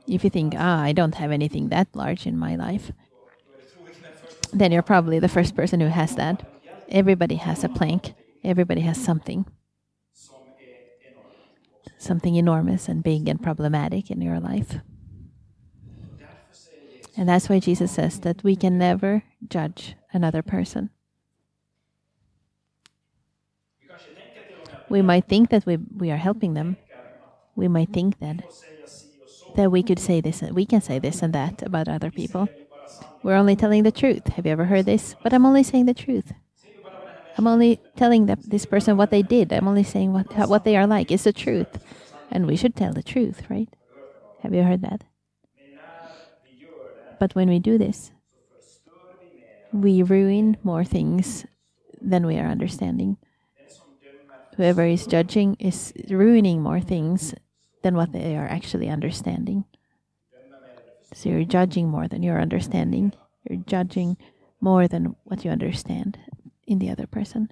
If 0.06 0.22
you 0.22 0.30
think, 0.30 0.54
ah, 0.56 0.82
I 0.82 0.92
don't 0.92 1.14
have 1.14 1.30
anything 1.30 1.68
that 1.68 1.88
large 1.94 2.26
in 2.26 2.36
my 2.36 2.56
life, 2.56 2.92
then 4.52 4.70
you're 4.70 4.82
probably 4.82 5.18
the 5.18 5.28
first 5.28 5.56
person 5.56 5.80
who 5.80 5.88
has 5.88 6.14
that. 6.16 6.46
Everybody 6.88 7.36
has 7.36 7.64
a 7.64 7.68
plank, 7.68 8.14
everybody 8.44 8.82
has 8.82 9.02
something. 9.02 9.46
Something 11.96 12.34
enormous 12.34 12.88
and 12.88 13.02
big 13.02 13.28
and 13.28 13.42
problematic 13.42 14.10
in 14.10 14.20
your 14.20 14.38
life. 14.38 14.80
And 17.16 17.28
that's 17.28 17.48
why 17.48 17.60
Jesus 17.60 17.92
says 17.92 18.20
that 18.20 18.42
we 18.42 18.56
can 18.56 18.78
never 18.78 19.22
judge 19.48 19.94
another 20.12 20.42
person. 20.42 20.90
We 24.88 25.02
might 25.02 25.26
think 25.28 25.50
that 25.50 25.64
we, 25.66 25.76
we 25.76 26.10
are 26.10 26.16
helping 26.16 26.54
them. 26.54 26.76
We 27.56 27.68
might 27.68 27.90
think 27.90 28.18
that 28.18 28.42
that 29.54 29.70
we 29.70 29.84
could 29.84 30.00
say 30.00 30.20
this 30.20 30.42
and 30.42 30.54
we 30.54 30.66
can 30.66 30.80
say 30.80 30.98
this 30.98 31.22
and 31.22 31.32
that 31.32 31.62
about 31.62 31.88
other 31.88 32.10
people. 32.10 32.48
We're 33.22 33.36
only 33.36 33.56
telling 33.56 33.84
the 33.84 33.92
truth. 33.92 34.26
Have 34.28 34.46
you 34.46 34.52
ever 34.52 34.64
heard 34.64 34.84
this? 34.84 35.14
But 35.22 35.32
I'm 35.32 35.46
only 35.46 35.62
saying 35.62 35.86
the 35.86 35.94
truth. 35.94 36.32
I'm 37.38 37.46
only 37.46 37.80
telling 37.96 38.26
this 38.26 38.66
person 38.66 38.96
what 38.96 39.10
they 39.10 39.22
did. 39.22 39.52
I'm 39.52 39.68
only 39.68 39.84
saying 39.84 40.12
what 40.12 40.48
what 40.48 40.64
they 40.64 40.76
are 40.76 40.86
like. 40.86 41.10
It's 41.10 41.24
the 41.24 41.32
truth, 41.32 41.78
and 42.30 42.46
we 42.46 42.56
should 42.56 42.76
tell 42.76 42.92
the 42.92 43.02
truth, 43.02 43.42
right? 43.48 43.68
Have 44.42 44.54
you 44.54 44.62
heard 44.62 44.82
that? 44.82 45.04
But 47.24 47.34
when 47.34 47.48
we 47.48 47.58
do 47.58 47.78
this, 47.78 48.10
we 49.72 50.02
ruin 50.02 50.58
more 50.62 50.84
things 50.84 51.46
than 51.98 52.26
we 52.26 52.36
are 52.36 52.48
understanding. 52.48 53.16
Whoever 54.58 54.84
is 54.84 55.06
judging 55.06 55.56
is 55.58 55.94
ruining 56.10 56.60
more 56.60 56.82
things 56.82 57.32
than 57.80 57.96
what 57.96 58.12
they 58.12 58.36
are 58.36 58.46
actually 58.46 58.90
understanding. 58.90 59.64
So 61.14 61.30
you're 61.30 61.44
judging 61.44 61.88
more 61.88 62.08
than 62.08 62.22
you're 62.22 62.42
understanding. 62.42 63.14
You're 63.48 63.64
judging 63.64 64.18
more 64.60 64.86
than 64.86 65.16
what 65.24 65.46
you 65.46 65.50
understand 65.50 66.18
in 66.66 66.78
the 66.78 66.90
other 66.90 67.06
person. 67.06 67.50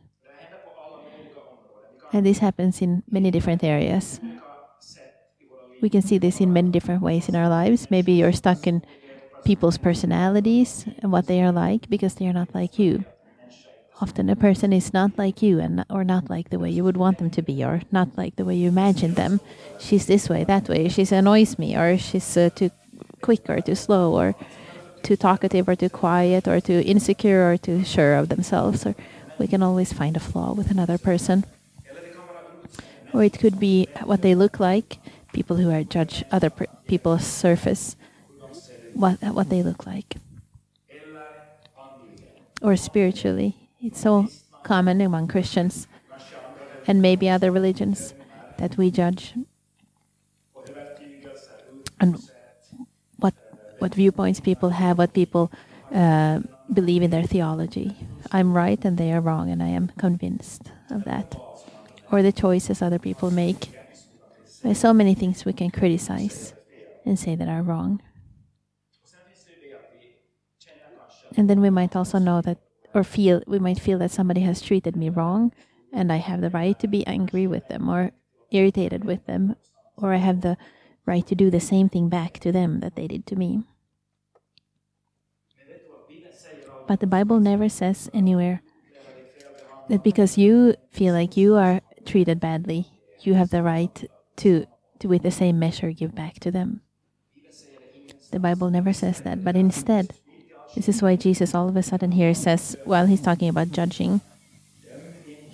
And 2.12 2.26
this 2.26 2.44
happens 2.44 2.82
in 2.82 3.04
many 3.10 3.30
different 3.30 3.64
areas. 3.64 4.20
We 5.80 5.88
can 5.88 6.02
see 6.02 6.18
this 6.18 6.42
in 6.42 6.52
many 6.52 6.68
different 6.68 7.00
ways 7.00 7.26
in 7.26 7.34
our 7.34 7.48
lives. 7.48 7.90
Maybe 7.90 8.12
you're 8.12 8.32
stuck 8.32 8.66
in 8.66 8.84
people's 9.44 9.78
personalities 9.78 10.86
and 11.00 11.12
what 11.12 11.26
they 11.26 11.42
are 11.42 11.52
like 11.52 11.88
because 11.88 12.14
they 12.14 12.26
are 12.26 12.32
not 12.32 12.54
like 12.54 12.78
you. 12.78 13.04
Often 14.00 14.30
a 14.30 14.36
person 14.36 14.72
is 14.72 14.92
not 14.92 15.16
like 15.18 15.42
you 15.42 15.60
and 15.60 15.84
or 15.88 16.02
not 16.02 16.28
like 16.28 16.50
the 16.50 16.58
way 16.58 16.70
you 16.70 16.82
would 16.82 16.96
want 16.96 17.18
them 17.18 17.30
to 17.30 17.42
be 17.42 17.62
or 17.62 17.82
not 17.92 18.16
like 18.16 18.36
the 18.36 18.44
way 18.44 18.56
you 18.56 18.68
imagine 18.68 19.14
them. 19.14 19.40
She's 19.78 20.06
this 20.06 20.28
way, 20.28 20.44
that 20.44 20.68
way. 20.68 20.88
She 20.88 21.02
annoys 21.14 21.58
me 21.58 21.76
or 21.76 21.98
she's 21.98 22.36
uh, 22.36 22.50
too 22.54 22.70
quick 23.20 23.48
or 23.48 23.60
too 23.60 23.74
slow 23.74 24.14
or 24.14 24.34
too 25.02 25.16
talkative 25.16 25.68
or 25.68 25.76
too 25.76 25.88
quiet 25.88 26.48
or 26.48 26.60
too 26.60 26.82
insecure 26.84 27.50
or 27.50 27.56
too 27.56 27.84
sure 27.84 28.16
of 28.16 28.28
themselves 28.28 28.86
or 28.86 28.94
we 29.38 29.46
can 29.46 29.62
always 29.62 29.92
find 29.92 30.16
a 30.16 30.20
flaw 30.20 30.52
with 30.52 30.70
another 30.70 30.98
person. 30.98 31.44
Or 33.12 33.22
it 33.22 33.38
could 33.38 33.60
be 33.60 33.88
what 34.04 34.22
they 34.22 34.34
look 34.34 34.58
like, 34.58 34.98
people 35.32 35.56
who 35.56 35.70
are 35.70 35.84
judge 35.84 36.24
other 36.30 36.50
people's 36.86 37.26
surface 37.26 37.96
what 38.94 39.22
what 39.22 39.48
they 39.48 39.62
look 39.62 39.86
like. 39.86 40.16
Or 42.60 42.76
spiritually. 42.76 43.56
It's 43.80 44.00
so 44.00 44.28
common 44.62 45.00
among 45.00 45.26
christians 45.26 45.88
and 46.86 47.02
maybe 47.02 47.28
other 47.28 47.50
religions 47.50 48.14
that 48.58 48.76
we 48.76 48.90
judge. 48.90 49.34
And 52.00 52.18
what 53.16 53.34
what 53.78 53.94
viewpoints 53.94 54.40
people 54.40 54.70
have 54.70 54.98
what 54.98 55.12
people 55.12 55.50
uh, 55.92 56.40
believe 56.72 57.02
in 57.02 57.10
their 57.10 57.24
theology. 57.24 57.96
I'm 58.30 58.54
right 58.56 58.82
and 58.84 58.96
they 58.96 59.12
are 59.12 59.20
wrong 59.20 59.50
and 59.50 59.62
i 59.62 59.68
am 59.68 59.88
convinced 59.98 60.70
of 60.90 61.04
that. 61.04 61.36
Or 62.10 62.22
the 62.22 62.32
choices 62.32 62.82
other 62.82 62.98
people 62.98 63.30
make. 63.30 63.70
There's 64.62 64.78
so 64.78 64.92
many 64.92 65.14
things 65.14 65.44
we 65.44 65.52
can 65.52 65.70
criticize 65.70 66.54
and 67.04 67.18
say 67.18 67.34
that 67.34 67.48
are 67.48 67.62
wrong 67.62 68.00
And 71.36 71.48
then 71.48 71.60
we 71.60 71.70
might 71.70 71.96
also 71.96 72.18
know 72.18 72.40
that, 72.42 72.58
or 72.94 73.04
feel, 73.04 73.42
we 73.46 73.58
might 73.58 73.80
feel 73.80 73.98
that 73.98 74.10
somebody 74.10 74.42
has 74.42 74.60
treated 74.60 74.96
me 74.96 75.08
wrong 75.08 75.52
and 75.92 76.10
I 76.10 76.16
have 76.16 76.40
the 76.40 76.50
right 76.50 76.78
to 76.80 76.88
be 76.88 77.06
angry 77.06 77.46
with 77.46 77.68
them 77.68 77.88
or 77.88 78.12
irritated 78.50 79.04
with 79.04 79.26
them, 79.26 79.56
or 79.96 80.12
I 80.14 80.18
have 80.18 80.40
the 80.40 80.56
right 81.04 81.26
to 81.26 81.34
do 81.34 81.50
the 81.50 81.60
same 81.60 81.88
thing 81.88 82.08
back 82.08 82.38
to 82.40 82.52
them 82.52 82.80
that 82.80 82.96
they 82.96 83.06
did 83.06 83.26
to 83.26 83.36
me. 83.36 83.62
But 86.86 87.00
the 87.00 87.06
Bible 87.06 87.40
never 87.40 87.68
says 87.68 88.10
anywhere 88.12 88.62
that 89.88 90.02
because 90.02 90.38
you 90.38 90.74
feel 90.90 91.14
like 91.14 91.36
you 91.36 91.56
are 91.56 91.80
treated 92.04 92.40
badly, 92.40 92.86
you 93.20 93.34
have 93.34 93.50
the 93.50 93.62
right 93.62 94.04
to, 94.36 94.66
to 94.98 95.08
with 95.08 95.22
the 95.22 95.30
same 95.30 95.58
measure, 95.58 95.92
give 95.92 96.14
back 96.14 96.40
to 96.40 96.50
them. 96.50 96.80
The 98.30 98.40
Bible 98.40 98.70
never 98.70 98.92
says 98.92 99.20
that, 99.22 99.44
but 99.44 99.56
instead, 99.56 100.14
this 100.74 100.88
is 100.88 101.02
why 101.02 101.16
Jesus 101.16 101.54
all 101.54 101.68
of 101.68 101.76
a 101.76 101.82
sudden 101.82 102.12
here 102.12 102.34
says, 102.34 102.76
while 102.84 103.06
he's 103.06 103.20
talking 103.20 103.48
about 103.48 103.72
judging, 103.72 104.20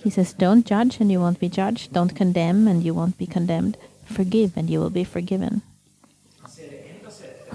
he 0.03 0.09
says, 0.09 0.33
Don't 0.33 0.65
judge 0.65 0.99
and 0.99 1.11
you 1.11 1.19
won't 1.19 1.39
be 1.39 1.49
judged. 1.49 1.91
Don't 1.91 2.15
condemn 2.15 2.67
and 2.67 2.83
you 2.83 2.93
won't 2.93 3.17
be 3.17 3.27
condemned. 3.27 3.77
Forgive 4.05 4.55
and 4.55 4.69
you 4.69 4.79
will 4.79 4.89
be 4.89 5.03
forgiven. 5.03 5.61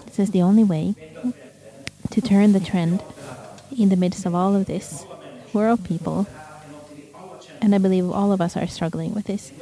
This 0.06 0.18
is 0.18 0.30
the 0.30 0.42
only 0.42 0.62
way 0.62 0.94
to 2.10 2.20
turn 2.20 2.52
the 2.52 2.60
trend 2.60 3.02
in 3.76 3.88
the 3.88 3.96
midst 3.96 4.26
of 4.26 4.34
all 4.34 4.54
of 4.54 4.66
this, 4.66 5.04
we're 5.52 5.68
all 5.68 5.76
people, 5.76 6.26
and 7.60 7.74
I 7.74 7.78
believe 7.78 8.08
all 8.10 8.32
of 8.32 8.40
us 8.40 8.56
are 8.56 8.66
struggling 8.66 9.14
with 9.14 9.24
this. 9.24 9.52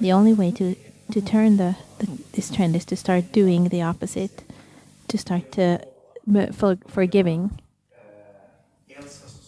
The 0.00 0.12
only 0.12 0.32
way 0.32 0.50
to, 0.52 0.74
to 1.12 1.20
turn 1.20 1.56
the, 1.56 1.76
the 1.98 2.08
this 2.32 2.50
trend 2.50 2.74
is 2.76 2.84
to 2.86 2.96
start 2.96 3.32
doing 3.32 3.68
the 3.68 3.82
opposite, 3.82 4.42
to 5.08 5.18
start 5.18 5.52
to 5.52 5.86
for 6.52 6.76
forgiving, 6.86 7.60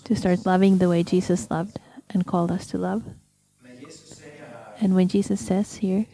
to 0.04 0.16
start 0.16 0.46
loving 0.46 0.78
the 0.78 0.88
way 0.88 1.02
Jesus 1.02 1.50
loved 1.50 1.78
and 2.10 2.26
called 2.26 2.50
us 2.50 2.66
to 2.68 2.78
love. 2.78 3.04
And 4.80 4.94
when 4.94 5.08
Jesus 5.08 5.40
says 5.40 5.76
here 5.76 6.06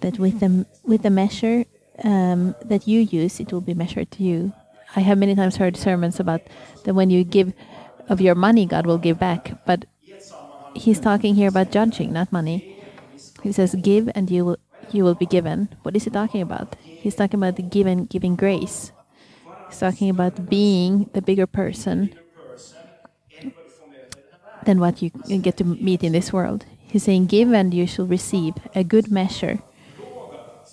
that 0.00 0.18
with 0.18 0.40
the 0.40 0.66
with 0.84 1.02
the 1.02 1.10
measure 1.10 1.64
um, 2.04 2.54
that 2.64 2.86
you 2.86 3.00
use, 3.00 3.40
it 3.40 3.52
will 3.52 3.62
be 3.64 3.74
measured 3.74 4.10
to 4.12 4.22
you. 4.22 4.52
I 4.94 5.00
have 5.00 5.16
many 5.16 5.34
times 5.34 5.56
heard 5.56 5.76
sermons 5.76 6.20
about 6.20 6.42
that 6.84 6.94
when 6.94 7.08
you 7.08 7.24
give 7.24 7.54
of 8.08 8.20
your 8.20 8.34
money, 8.34 8.66
God 8.66 8.86
will 8.86 8.98
give 8.98 9.18
back. 9.18 9.64
But 9.64 9.86
he's 10.74 11.00
talking 11.00 11.34
here 11.34 11.48
about 11.48 11.70
judging, 11.72 12.12
not 12.12 12.30
money. 12.30 12.76
He 13.42 13.52
says, 13.52 13.74
"Give 13.74 14.10
and 14.14 14.30
you 14.30 14.44
will 14.44 14.58
you 14.92 15.02
will 15.02 15.16
be 15.16 15.26
given." 15.26 15.68
What 15.82 15.96
is 15.96 16.04
he 16.04 16.10
talking 16.10 16.42
about? 16.42 16.76
He's 16.84 17.16
talking 17.16 17.40
about 17.40 17.56
the 17.56 17.62
given 17.62 18.04
giving 18.04 18.36
grace. 18.36 18.92
He's 19.72 19.80
talking 19.80 20.10
about 20.10 20.50
being 20.50 21.08
the 21.14 21.22
bigger 21.22 21.46
person 21.46 22.14
than 24.64 24.80
what 24.80 25.00
you 25.00 25.08
get 25.40 25.56
to 25.56 25.64
meet 25.64 26.04
in 26.04 26.12
this 26.12 26.30
world. 26.30 26.66
He's 26.78 27.04
saying, 27.04 27.24
Give 27.32 27.50
and 27.54 27.72
you 27.72 27.86
shall 27.86 28.06
receive 28.06 28.52
a 28.74 28.84
good 28.84 29.10
measure. 29.10 29.60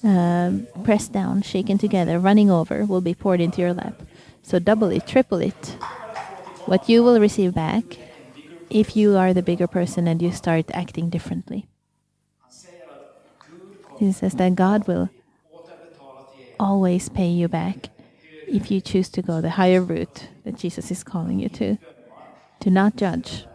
Um, 0.04 0.68
pressed 0.84 1.14
down, 1.14 1.44
shaken 1.44 1.78
together, 1.78 2.20
running 2.20 2.52
over, 2.52 2.86
will 2.86 3.00
be 3.00 3.14
poured 3.14 3.40
into 3.40 3.62
your 3.62 3.74
lap. 3.74 4.02
So 4.44 4.60
double 4.60 4.90
it, 4.90 5.08
triple 5.08 5.40
it. 5.40 5.78
What 6.66 6.90
you 6.90 7.02
will 7.02 7.22
receive 7.22 7.54
back 7.56 7.86
if 8.70 8.98
you 8.98 9.16
are 9.16 9.34
the 9.34 9.42
bigger 9.42 9.68
person 9.68 10.10
and 10.10 10.22
you 10.22 10.34
start 10.34 10.66
acting 10.74 11.10
differently. 11.10 11.68
He 13.98 14.12
says 14.12 14.34
that 14.34 14.56
God 14.56 14.90
will 14.90 15.10
always 16.60 17.08
pay 17.08 17.30
you 17.30 17.48
back 17.48 17.92
if 18.52 18.72
you 18.72 18.82
choose 18.82 19.10
to 19.10 19.22
go 19.22 19.42
the 19.42 19.52
higher 19.52 19.82
route 19.82 20.28
that 20.44 20.58
Jesus 20.58 20.92
is 20.92 21.04
calling 21.04 21.40
you 21.40 21.50
to. 21.50 21.78
Do 22.60 22.70
not 22.70 22.96
judge, 22.96 23.46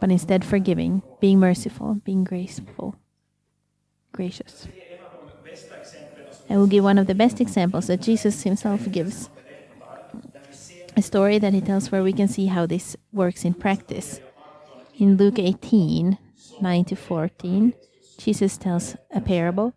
but 0.00 0.10
instead 0.10 0.44
forgiving, 0.44 1.02
being 1.20 1.38
merciful, 1.38 1.94
being 2.04 2.24
graceful, 2.24 2.96
gracious. 4.12 4.66
I 6.50 6.56
will 6.56 6.66
give 6.66 6.84
one 6.84 6.98
of 6.98 7.06
the 7.06 7.14
best 7.14 7.40
examples 7.40 7.86
that 7.86 8.02
Jesus 8.02 8.42
himself 8.42 8.90
gives. 8.90 9.30
A 10.96 11.02
story 11.02 11.38
that 11.38 11.52
he 11.52 11.60
tells 11.60 11.90
where 11.90 12.02
we 12.02 12.12
can 12.12 12.28
see 12.28 12.46
how 12.46 12.66
this 12.66 12.96
works 13.12 13.44
in 13.44 13.54
practice. 13.54 14.20
In 14.98 15.16
Luke 15.16 15.38
18 15.38 16.18
9 16.60 16.84
to 16.84 16.94
14, 16.94 17.74
Jesus 18.18 18.56
tells 18.56 18.96
a 19.12 19.20
parable 19.20 19.74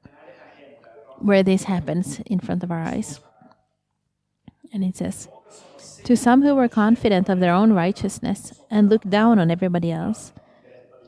where 1.20 1.42
this 1.42 1.64
happens 1.64 2.20
in 2.28 2.40
front 2.40 2.64
of 2.64 2.72
our 2.72 2.84
eyes. 2.84 3.20
And 4.74 4.84
it 4.84 4.98
says, 4.98 5.28
To 6.04 6.16
some 6.16 6.42
who 6.42 6.56
were 6.56 6.68
confident 6.68 7.30
of 7.30 7.40
their 7.40 7.54
own 7.54 7.74
righteousness 7.74 8.54
and 8.70 8.90
looked 8.90 9.10
down 9.10 9.40
on 9.40 9.52
everybody 9.52 9.92
else, 9.92 10.34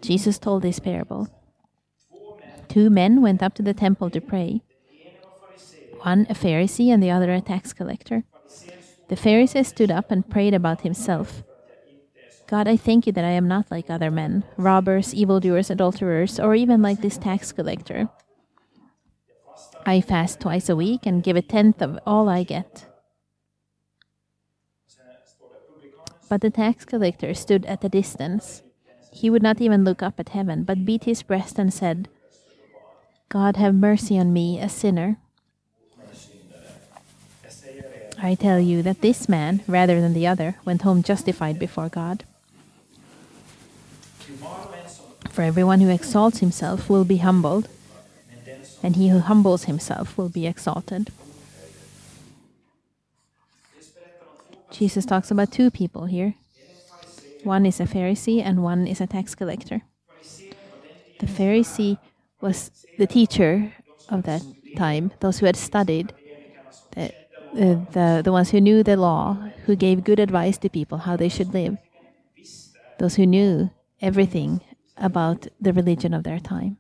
Jesus 0.02 0.40
told 0.40 0.62
this 0.62 0.80
parable. 0.80 1.28
Two 2.68 2.90
men 2.90 3.22
went 3.22 3.42
up 3.44 3.54
to 3.56 3.64
the 3.64 3.74
temple 3.74 4.10
to 4.12 4.22
pray 4.22 4.62
one 6.04 6.26
a 6.30 6.34
Pharisee 6.34 6.94
and 6.94 7.04
the 7.04 7.12
other 7.12 7.32
a 7.34 7.42
tax 7.42 7.74
collector. 7.74 8.24
The 9.10 9.16
Pharisee 9.16 9.66
stood 9.66 9.92
up 9.92 10.12
and 10.12 10.30
prayed 10.30 10.54
about 10.54 10.82
himself. 10.82 11.44
God, 12.48 12.68
I 12.68 12.78
thank 12.78 13.06
you 13.06 13.14
that 13.14 13.26
I 13.26 13.32
am 13.32 13.48
not 13.48 13.70
like 13.70 13.90
other 13.90 14.10
men, 14.10 14.44
robbers, 14.58 15.14
evildoers, 15.14 15.70
adulterers, 15.70 16.40
or 16.40 16.56
even 16.56 16.82
like 16.82 17.02
this 17.02 17.18
tax 17.18 17.52
collector. 17.52 18.10
I 19.86 20.02
fast 20.02 20.40
twice 20.40 20.70
a 20.70 20.76
week 20.76 21.06
and 21.06 21.24
give 21.24 21.36
a 21.36 21.42
tenth 21.42 21.82
of 21.82 22.00
all 22.06 22.28
I 22.30 22.44
get. 22.44 22.86
But 26.30 26.42
the 26.42 26.52
tax 26.52 26.86
collector 26.86 27.34
stood 27.34 27.66
at 27.66 27.84
a 27.84 27.90
distance. 27.90 28.62
He 29.12 29.30
would 29.30 29.42
not 29.42 29.60
even 29.60 29.84
look 29.84 30.04
up 30.04 30.20
at 30.20 30.30
heaven, 30.30 30.64
but 30.64 30.86
beat 30.86 31.06
his 31.06 31.24
breast 31.24 31.58
and 31.58 31.74
said, 31.74 32.08
God, 33.28 33.58
have 33.58 33.74
mercy 33.76 34.18
on 34.18 34.32
me, 34.32 34.60
a 34.60 34.70
sinner. 34.70 35.18
I 38.22 38.36
tell 38.36 38.60
you 38.60 38.84
that 38.84 39.02
this 39.02 39.28
man, 39.28 39.62
rather 39.68 40.02
than 40.02 40.14
the 40.14 40.28
other, 40.28 40.58
went 40.66 40.84
home 40.84 41.04
justified 41.04 41.58
before 41.58 41.90
God. 41.90 42.24
For 45.30 45.42
everyone 45.42 45.80
who 45.80 45.90
exalts 45.90 46.40
himself 46.40 46.90
will 46.90 47.06
be 47.06 47.18
humbled, 47.18 47.70
and 48.84 48.96
he 48.96 49.10
who 49.10 49.20
humbles 49.20 49.66
himself 49.66 50.18
will 50.18 50.30
be 50.30 50.46
exalted. 50.46 51.12
Jesus 54.72 55.06
talks 55.06 55.32
about 55.32 55.52
two 55.52 55.72
people 55.72 56.06
here. 56.06 56.36
One 57.44 57.66
is 57.66 57.80
a 57.80 57.86
Pharisee 57.86 58.44
and 58.44 58.64
one 58.64 58.86
is 58.88 59.02
a 59.02 59.08
tax 59.08 59.36
collector. 59.36 59.82
The 61.20 61.26
Pharisee 61.26 61.98
was 62.42 62.72
the 62.98 63.08
teacher 63.08 63.74
of 64.10 64.24
that 64.24 64.42
time, 64.78 65.12
those 65.20 65.40
who 65.40 65.46
had 65.46 65.56
studied, 65.56 66.14
the, 66.92 67.14
the, 67.54 68.22
the 68.24 68.32
ones 68.32 68.52
who 68.52 68.62
knew 68.62 68.84
the 68.84 68.98
law, 68.98 69.36
who 69.66 69.76
gave 69.76 70.04
good 70.04 70.20
advice 70.20 70.58
to 70.60 70.70
people 70.70 71.00
how 71.00 71.16
they 71.16 71.30
should 71.30 71.54
live, 71.54 71.78
those 73.00 73.16
who 73.16 73.26
knew 73.26 73.70
everything 74.02 74.62
about 74.98 75.48
the 75.60 75.74
religion 75.74 76.14
of 76.14 76.24
their 76.24 76.40
time. 76.40 76.78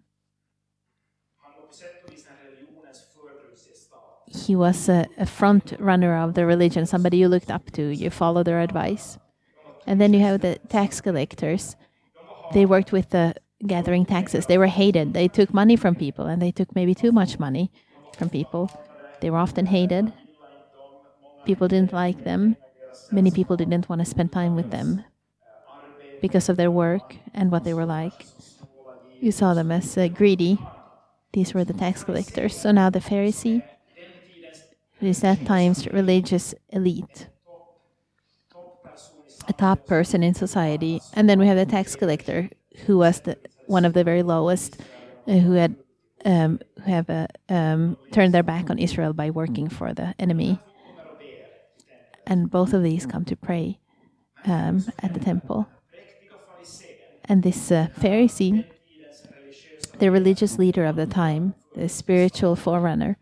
He 4.29 4.55
was 4.55 4.87
a, 4.89 5.07
a 5.17 5.25
front 5.25 5.73
runner 5.79 6.15
of 6.17 6.35
the 6.35 6.45
religion, 6.45 6.85
somebody 6.85 7.17
you 7.17 7.27
looked 7.27 7.51
up 7.51 7.71
to, 7.71 7.89
you 7.89 8.09
follow 8.09 8.43
their 8.43 8.61
advice. 8.61 9.17
And 9.87 9.99
then 9.99 10.13
you 10.13 10.19
have 10.19 10.41
the 10.41 10.59
tax 10.69 11.01
collectors. 11.01 11.75
They 12.53 12.65
worked 12.65 12.91
with 12.91 13.09
the 13.09 13.35
gathering 13.65 14.05
taxes. 14.05 14.45
They 14.45 14.57
were 14.57 14.67
hated. 14.67 15.13
They 15.13 15.27
took 15.27 15.53
money 15.53 15.75
from 15.75 15.95
people 15.95 16.25
and 16.25 16.41
they 16.41 16.51
took 16.51 16.75
maybe 16.75 16.93
too 16.93 17.11
much 17.11 17.39
money 17.39 17.71
from 18.17 18.29
people. 18.29 18.69
They 19.21 19.29
were 19.29 19.37
often 19.37 19.65
hated. 19.65 20.13
People 21.45 21.67
didn't 21.67 21.93
like 21.93 22.23
them. 22.23 22.55
Many 23.11 23.31
people 23.31 23.57
didn't 23.57 23.89
want 23.89 23.99
to 23.99 24.05
spend 24.05 24.31
time 24.31 24.55
with 24.55 24.71
them 24.71 25.03
because 26.21 26.49
of 26.49 26.57
their 26.57 26.71
work 26.71 27.15
and 27.33 27.51
what 27.51 27.63
they 27.63 27.73
were 27.73 27.85
like. 27.85 28.25
You 29.19 29.31
saw 29.31 29.53
them 29.53 29.71
as 29.71 29.97
uh, 29.97 30.07
greedy. 30.07 30.59
These 31.33 31.53
were 31.53 31.63
the 31.63 31.73
tax 31.73 32.03
collectors. 32.03 32.55
So 32.55 32.71
now 32.71 32.89
the 32.89 32.99
Pharisee 32.99 33.63
is 35.07 35.23
at 35.23 35.45
time's 35.45 35.87
religious 35.87 36.53
elite, 36.69 37.27
a 39.47 39.53
top 39.53 39.85
person 39.87 40.23
in 40.23 40.33
society. 40.33 41.01
And 41.13 41.29
then 41.29 41.39
we 41.39 41.47
have 41.47 41.57
the 41.57 41.65
tax 41.65 41.95
collector, 41.95 42.49
who 42.85 42.97
was 42.97 43.21
the, 43.21 43.37
one 43.67 43.85
of 43.85 43.93
the 43.93 44.03
very 44.03 44.23
lowest, 44.23 44.79
uh, 45.27 45.33
who 45.33 45.53
had 45.53 45.75
um, 46.25 46.59
who 46.83 46.91
have 46.91 47.09
uh, 47.09 47.27
um, 47.47 47.97
turned 48.11 48.33
their 48.33 48.43
back 48.43 48.69
on 48.69 48.77
Israel 48.77 49.13
by 49.13 49.29
working 49.29 49.69
for 49.69 49.93
the 49.93 50.13
enemy. 50.19 50.59
And 52.27 52.51
both 52.51 52.73
of 52.73 52.83
these 52.83 53.05
come 53.05 53.25
to 53.25 53.35
pray 53.35 53.79
um, 54.45 54.85
at 54.99 55.13
the 55.13 55.19
temple. 55.19 55.67
And 57.25 57.43
this 57.43 57.71
uh, 57.71 57.87
Pharisee, 57.97 58.65
the 59.99 60.11
religious 60.11 60.57
leader 60.57 60.85
of 60.85 60.95
the 60.95 61.05
time, 61.05 61.55
the 61.75 61.89
spiritual 61.89 62.55
forerunner, 62.55 63.17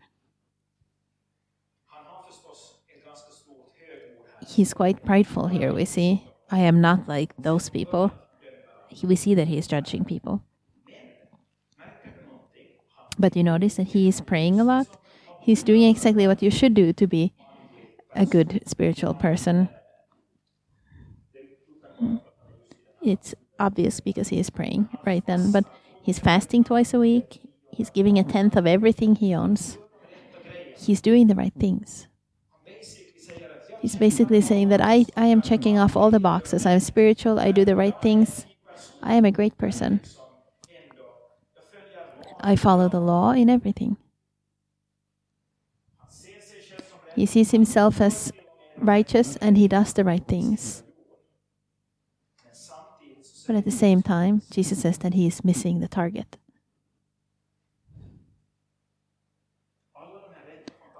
he's 4.48 4.72
quite 4.74 5.04
prideful 5.04 5.48
here, 5.48 5.72
we 5.72 5.84
see. 5.84 6.24
I 6.50 6.60
am 6.60 6.80
not 6.80 7.06
like 7.06 7.34
those 7.38 7.68
people. 7.68 8.12
We 9.02 9.16
see 9.16 9.34
that 9.34 9.48
he 9.48 9.58
is 9.58 9.66
judging 9.66 10.04
people. 10.04 10.42
But 13.18 13.36
you 13.36 13.44
notice 13.44 13.76
that 13.76 13.88
he 13.88 14.08
is 14.08 14.20
praying 14.20 14.60
a 14.60 14.64
lot. 14.64 14.86
He's 15.40 15.62
doing 15.62 15.82
exactly 15.82 16.26
what 16.26 16.42
you 16.42 16.50
should 16.50 16.74
do 16.74 16.92
to 16.92 17.06
be 17.06 17.32
a 18.14 18.24
good 18.24 18.62
spiritual 18.66 19.14
person. 19.14 19.68
It's 23.02 23.34
obvious 23.58 24.00
because 24.00 24.28
he 24.28 24.38
is 24.38 24.50
praying 24.50 24.88
right 25.04 25.24
then, 25.26 25.52
but 25.52 25.64
he's 26.02 26.18
fasting 26.18 26.64
twice 26.64 26.94
a 26.94 26.98
week. 26.98 27.40
He's 27.70 27.90
giving 27.90 28.18
a 28.18 28.24
tenth 28.24 28.56
of 28.56 28.66
everything 28.66 29.16
he 29.16 29.34
owns. 29.34 29.78
He's 30.76 31.00
doing 31.00 31.26
the 31.26 31.34
right 31.34 31.54
things. 31.58 32.07
He's 33.80 33.94
basically 33.94 34.40
saying 34.40 34.70
that 34.70 34.80
I, 34.80 35.06
I 35.16 35.26
am 35.26 35.40
checking 35.40 35.78
off 35.78 35.96
all 35.96 36.10
the 36.10 36.20
boxes. 36.20 36.66
I'm 36.66 36.80
spiritual. 36.80 37.38
I 37.38 37.52
do 37.52 37.64
the 37.64 37.76
right 37.76 37.94
things. 38.02 38.44
I 39.02 39.14
am 39.14 39.24
a 39.24 39.30
great 39.30 39.56
person. 39.56 40.00
I 42.40 42.56
follow 42.56 42.88
the 42.88 43.00
law 43.00 43.32
in 43.32 43.48
everything. 43.48 43.96
He 47.14 47.26
sees 47.26 47.50
himself 47.50 48.00
as 48.00 48.32
righteous 48.76 49.36
and 49.36 49.56
he 49.56 49.68
does 49.68 49.92
the 49.92 50.04
right 50.04 50.26
things. 50.26 50.82
But 53.46 53.56
at 53.56 53.64
the 53.64 53.70
same 53.70 54.02
time, 54.02 54.42
Jesus 54.50 54.82
says 54.82 54.98
that 54.98 55.14
he 55.14 55.26
is 55.26 55.42
missing 55.42 55.80
the 55.80 55.88
target. 55.88 56.36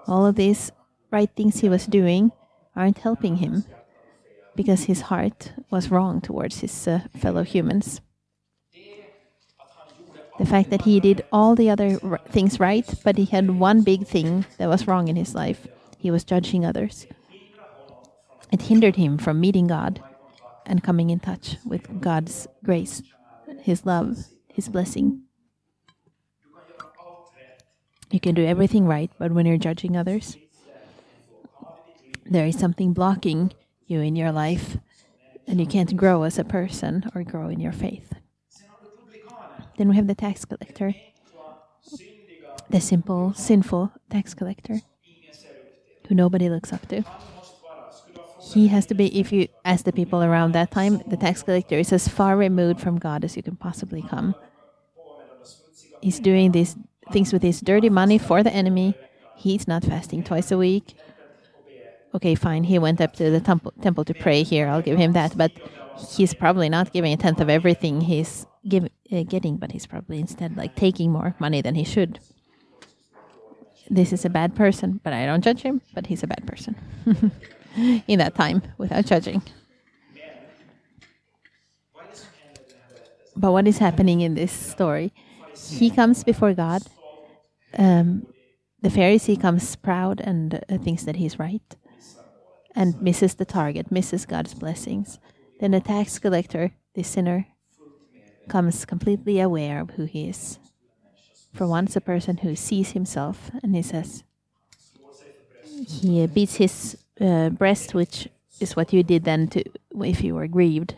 All 0.06 0.24
of 0.24 0.36
these 0.36 0.72
right 1.10 1.30
things 1.36 1.60
he 1.60 1.68
was 1.68 1.86
doing 1.86 2.32
aren't 2.78 2.98
helping 2.98 3.36
him 3.36 3.64
because 4.56 4.84
his 4.84 5.02
heart 5.02 5.52
was 5.70 5.90
wrong 5.90 6.20
towards 6.20 6.60
his 6.60 6.88
uh, 6.88 7.00
fellow 7.16 7.42
humans. 7.42 8.00
The 10.38 10.46
fact 10.46 10.70
that 10.70 10.82
he 10.82 11.00
did 11.00 11.24
all 11.32 11.56
the 11.56 11.68
other 11.68 11.98
things 12.30 12.60
right, 12.60 12.88
but 13.02 13.18
he 13.18 13.24
had 13.24 13.58
one 13.58 13.82
big 13.82 14.06
thing 14.06 14.46
that 14.58 14.68
was 14.68 14.86
wrong 14.86 15.08
in 15.08 15.16
his 15.16 15.34
life 15.34 15.66
he 15.98 16.10
was 16.10 16.24
judging 16.24 16.64
others. 16.64 17.06
It 18.52 18.62
hindered 18.62 18.96
him 18.96 19.18
from 19.18 19.40
meeting 19.40 19.66
God 19.66 20.00
and 20.64 20.82
coming 20.82 21.10
in 21.10 21.18
touch 21.18 21.56
with 21.64 22.00
God's 22.00 22.46
grace, 22.64 23.02
His 23.60 23.84
love, 23.84 24.26
His 24.46 24.68
blessing. 24.68 25.22
You 28.10 28.20
can 28.20 28.34
do 28.34 28.46
everything 28.46 28.86
right, 28.86 29.10
but 29.18 29.32
when 29.32 29.44
you're 29.44 29.58
judging 29.58 29.96
others, 29.96 30.36
there 32.28 32.46
is 32.46 32.58
something 32.58 32.92
blocking 32.92 33.52
you 33.86 34.00
in 34.00 34.16
your 34.16 34.32
life, 34.32 34.76
and 35.46 35.60
you 35.60 35.66
can't 35.66 35.96
grow 35.96 36.24
as 36.24 36.38
a 36.38 36.44
person 36.44 37.10
or 37.14 37.22
grow 37.22 37.48
in 37.48 37.60
your 37.60 37.72
faith. 37.72 38.12
Then 39.76 39.88
we 39.88 39.96
have 39.96 40.06
the 40.06 40.14
tax 40.14 40.44
collector, 40.44 40.94
the 42.68 42.80
simple, 42.80 43.32
sinful 43.34 43.92
tax 44.10 44.34
collector 44.34 44.80
who 46.08 46.14
nobody 46.14 46.48
looks 46.48 46.72
up 46.72 46.86
to. 46.88 47.04
he 48.52 48.68
has 48.68 48.86
to 48.86 48.94
be 48.94 49.18
if 49.18 49.30
you 49.32 49.48
ask 49.64 49.84
the 49.84 49.92
people 49.92 50.22
around 50.22 50.52
that 50.52 50.70
time 50.70 51.02
the 51.06 51.16
tax 51.16 51.42
collector 51.42 51.76
is 51.76 51.92
as 51.92 52.08
far 52.08 52.36
removed 52.36 52.80
from 52.80 52.98
god 52.98 53.24
as 53.24 53.36
you 53.36 53.42
can 53.42 53.56
possibly 53.56 54.00
come 54.02 54.34
he's 56.00 56.18
doing 56.20 56.52
these 56.52 56.76
things 57.12 57.32
with 57.32 57.42
his 57.42 57.60
dirty 57.60 57.90
money 57.90 58.16
for 58.16 58.42
the 58.42 58.52
enemy 58.52 58.94
he's 59.36 59.68
not 59.68 59.84
fasting 59.84 60.22
twice 60.22 60.50
a 60.50 60.56
week 60.56 60.94
okay 62.18 62.34
fine 62.34 62.64
he 62.64 62.78
went 62.78 63.00
up 63.00 63.12
to 63.14 63.30
the 63.30 63.40
temple, 63.40 63.72
temple 63.80 64.04
to 64.04 64.14
pray 64.14 64.42
here 64.42 64.68
i'll 64.68 64.82
give 64.82 64.98
him 64.98 65.12
that 65.12 65.36
but 65.36 65.52
he's 66.16 66.34
probably 66.34 66.68
not 66.68 66.92
giving 66.92 67.12
a 67.12 67.16
tenth 67.16 67.40
of 67.40 67.48
everything 67.48 68.00
he's 68.00 68.46
give, 68.68 68.84
uh, 69.12 69.22
getting 69.22 69.56
but 69.56 69.72
he's 69.72 69.86
probably 69.86 70.18
instead 70.18 70.56
like 70.56 70.74
taking 70.74 71.10
more 71.10 71.34
money 71.38 71.60
than 71.62 71.74
he 71.74 71.84
should 71.84 72.18
this 73.88 74.12
is 74.12 74.24
a 74.24 74.30
bad 74.30 74.54
person 74.54 75.00
but 75.04 75.12
i 75.12 75.24
don't 75.24 75.42
judge 75.42 75.62
him 75.62 75.80
but 75.94 76.06
he's 76.06 76.22
a 76.22 76.26
bad 76.26 76.46
person 76.46 76.74
in 78.06 78.18
that 78.18 78.34
time 78.34 78.62
without 78.78 79.06
judging. 79.06 79.42
But 83.36 83.52
what 83.52 83.68
is 83.68 83.78
happening 83.78 84.20
in 84.20 84.34
this 84.34 84.52
story? 84.52 85.12
He 85.70 85.90
comes 85.90 86.24
before 86.24 86.54
God. 86.54 86.82
Um, 87.76 88.26
the 88.82 88.88
Pharisee 88.88 89.40
comes 89.40 89.76
proud 89.76 90.20
and 90.20 90.54
uh, 90.68 90.78
thinks 90.78 91.04
that 91.04 91.16
he's 91.16 91.38
right 91.38 91.76
and 92.74 93.00
misses 93.00 93.34
the 93.34 93.44
target, 93.44 93.90
misses 93.90 94.26
God's 94.26 94.54
blessings. 94.54 95.18
Then 95.60 95.72
the 95.72 95.80
tax 95.80 96.18
collector, 96.18 96.72
the 96.94 97.02
sinner, 97.02 97.46
comes 98.48 98.84
completely 98.84 99.40
aware 99.40 99.80
of 99.80 99.90
who 99.90 100.04
he 100.04 100.28
is. 100.28 100.58
For 101.52 101.66
once, 101.66 101.96
a 101.96 102.00
person 102.00 102.38
who 102.38 102.54
sees 102.54 102.92
himself 102.92 103.50
and 103.62 103.74
he 103.74 103.82
says, 103.82 104.22
he 105.86 106.26
beats 106.26 106.56
his 106.56 106.96
uh, 107.20 107.50
breast, 107.50 107.94
which 107.94 108.28
is 108.60 108.76
what 108.76 108.92
you 108.92 109.02
did 109.02 109.24
then 109.24 109.48
to 109.48 109.64
if 110.00 110.22
you 110.22 110.34
were 110.34 110.46
grieved, 110.46 110.94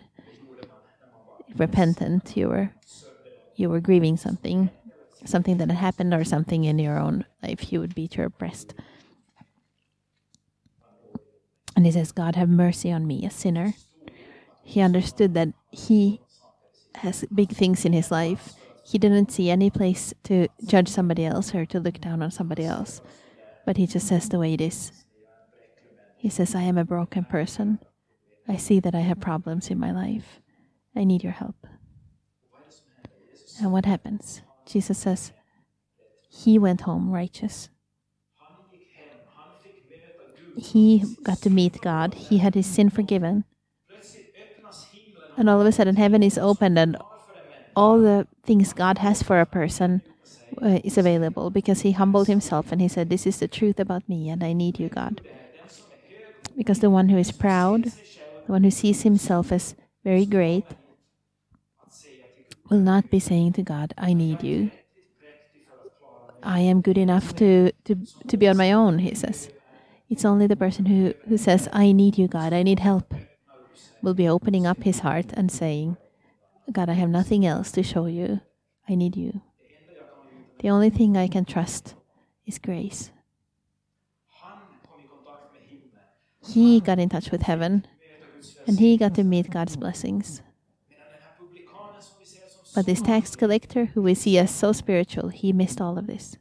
repentant, 1.57 2.37
you 2.37 2.49
were 2.49 2.71
you 3.57 3.69
were 3.69 3.81
grieving 3.81 4.17
something, 4.17 4.71
something 5.25 5.59
that 5.59 5.69
had 5.69 5.79
happened 5.79 6.15
or 6.15 6.25
something 6.25 6.65
in 6.65 6.79
your 6.79 6.99
own 6.99 7.27
life. 7.43 7.73
You 7.73 7.81
would 7.81 7.95
beat 7.95 8.17
your 8.17 8.31
breast. 8.31 8.75
And 11.81 11.87
he 11.87 11.93
says, 11.93 12.13
God, 12.13 12.37
have 12.37 12.51
mercy 12.51 12.93
on 12.93 13.07
me, 13.07 13.25
a 13.25 13.31
sinner. 13.31 13.73
He 14.63 14.83
understood 14.83 15.33
that 15.33 15.49
he 15.71 16.21
has 16.97 17.25
big 17.35 17.53
things 17.53 17.87
in 17.87 17.95
his 17.95 18.11
life. 18.11 18.53
He 18.85 18.99
didn't 18.99 19.33
see 19.33 19.49
any 19.49 19.71
place 19.71 20.13
to 20.25 20.49
judge 20.63 20.89
somebody 20.89 21.25
else 21.25 21.55
or 21.55 21.65
to 21.65 21.81
look 21.81 21.99
down 21.99 22.21
on 22.21 22.33
somebody 22.33 22.67
else. 22.67 23.01
But 23.65 23.79
he 23.79 23.87
just 23.87 24.07
says 24.07 24.29
the 24.29 24.39
way 24.39 24.53
it 24.53 24.61
is. 24.61 24.93
He 26.19 26.29
says, 26.29 26.55
I 26.55 26.65
am 26.65 26.77
a 26.77 26.85
broken 26.85 27.25
person. 27.25 27.79
I 28.47 28.57
see 28.59 28.79
that 28.81 28.95
I 28.95 29.01
have 29.01 29.19
problems 29.19 29.71
in 29.71 29.79
my 29.79 29.91
life. 29.91 30.39
I 30.95 31.05
need 31.05 31.23
your 31.25 31.33
help. 31.33 31.67
And 33.59 33.73
what 33.73 33.87
happens? 33.87 34.43
Jesus 34.67 34.99
says, 34.99 35.33
He 36.29 36.59
went 36.59 36.83
home 36.83 37.11
righteous. 37.11 37.71
He 40.61 41.17
got 41.23 41.41
to 41.43 41.51
meet 41.51 41.81
God. 41.81 42.15
He 42.15 42.39
had 42.39 42.55
his 42.55 42.67
sin 42.67 42.91
forgiven. 42.91 43.45
And 45.37 45.49
all 45.49 45.61
of 45.61 45.67
a 45.67 45.73
sudden, 45.73 45.97
heaven 45.97 46.23
is 46.23 46.37
opened, 46.37 46.79
and 46.79 46.99
all 47.75 47.99
the 47.99 48.27
things 48.45 48.75
God 48.75 48.99
has 48.99 49.23
for 49.23 49.41
a 49.41 49.47
person 49.47 50.03
uh, 50.61 50.81
is 50.85 50.99
available 50.99 51.49
because 51.49 51.81
he 51.81 51.93
humbled 51.93 52.27
himself 52.29 52.73
and 52.73 52.81
he 52.81 52.89
said, 52.89 53.09
This 53.09 53.27
is 53.27 53.39
the 53.39 53.49
truth 53.49 53.81
about 53.81 54.07
me, 54.07 54.29
and 54.29 54.45
I 54.45 54.53
need 54.53 54.79
you, 54.79 54.89
God. 54.89 55.23
Because 56.57 56.81
the 56.81 56.91
one 56.91 57.09
who 57.09 57.17
is 57.17 57.33
proud, 57.33 57.85
the 57.85 58.53
one 58.53 58.65
who 58.65 58.71
sees 58.71 59.03
himself 59.03 59.53
as 59.53 59.75
very 60.05 60.27
great, 60.27 60.67
will 62.69 62.81
not 62.81 63.11
be 63.11 63.19
saying 63.19 63.55
to 63.55 63.63
God, 63.63 63.95
I 63.97 64.13
need 64.13 64.43
you. 64.43 64.71
I 66.43 66.61
am 66.61 66.81
good 66.81 66.99
enough 66.99 67.35
to, 67.37 67.73
to, 67.85 67.97
to 68.29 68.37
be 68.37 68.49
on 68.49 68.57
my 68.57 68.73
own, 68.73 68.99
he 68.99 69.15
says. 69.15 69.51
It's 70.11 70.25
only 70.25 70.47
the 70.47 70.57
person 70.57 70.87
who, 70.87 71.15
who 71.29 71.39
says, 71.39 71.69
I 71.73 71.93
need 71.93 72.19
you, 72.19 72.29
God, 72.29 72.53
I 72.53 72.63
need 72.63 72.81
help, 72.81 73.15
will 74.03 74.15
be 74.15 74.29
opening 74.29 74.67
up 74.67 74.83
his 74.83 74.99
heart 75.01 75.27
and 75.35 75.51
saying, 75.51 75.97
God, 76.71 76.91
I 76.91 76.95
have 76.95 77.09
nothing 77.09 77.47
else 77.47 77.71
to 77.73 77.83
show 77.83 78.07
you. 78.07 78.41
I 78.89 78.97
need 78.97 79.17
you. 79.17 79.41
The 80.59 80.69
only 80.69 80.91
thing 80.91 81.17
I 81.17 81.29
can 81.29 81.45
trust 81.45 81.95
is 82.45 82.59
grace. 82.59 83.11
he 86.53 86.81
got 86.81 86.99
in 86.99 87.09
touch 87.09 87.31
with 87.31 87.43
heaven 87.43 87.87
and 88.67 88.79
he 88.79 88.97
got 88.97 89.15
to 89.15 89.25
meet 89.25 89.51
God's 89.51 89.77
blessings. 89.77 90.43
But 92.75 92.87
this 92.87 93.03
tax 93.03 93.35
collector, 93.35 93.87
who 93.87 94.03
we 94.03 94.15
see 94.15 94.39
as 94.39 94.51
so 94.51 94.73
spiritual, 94.73 95.29
he 95.29 95.53
missed 95.53 95.81
all 95.81 95.99
of 95.99 96.07
this. 96.07 96.37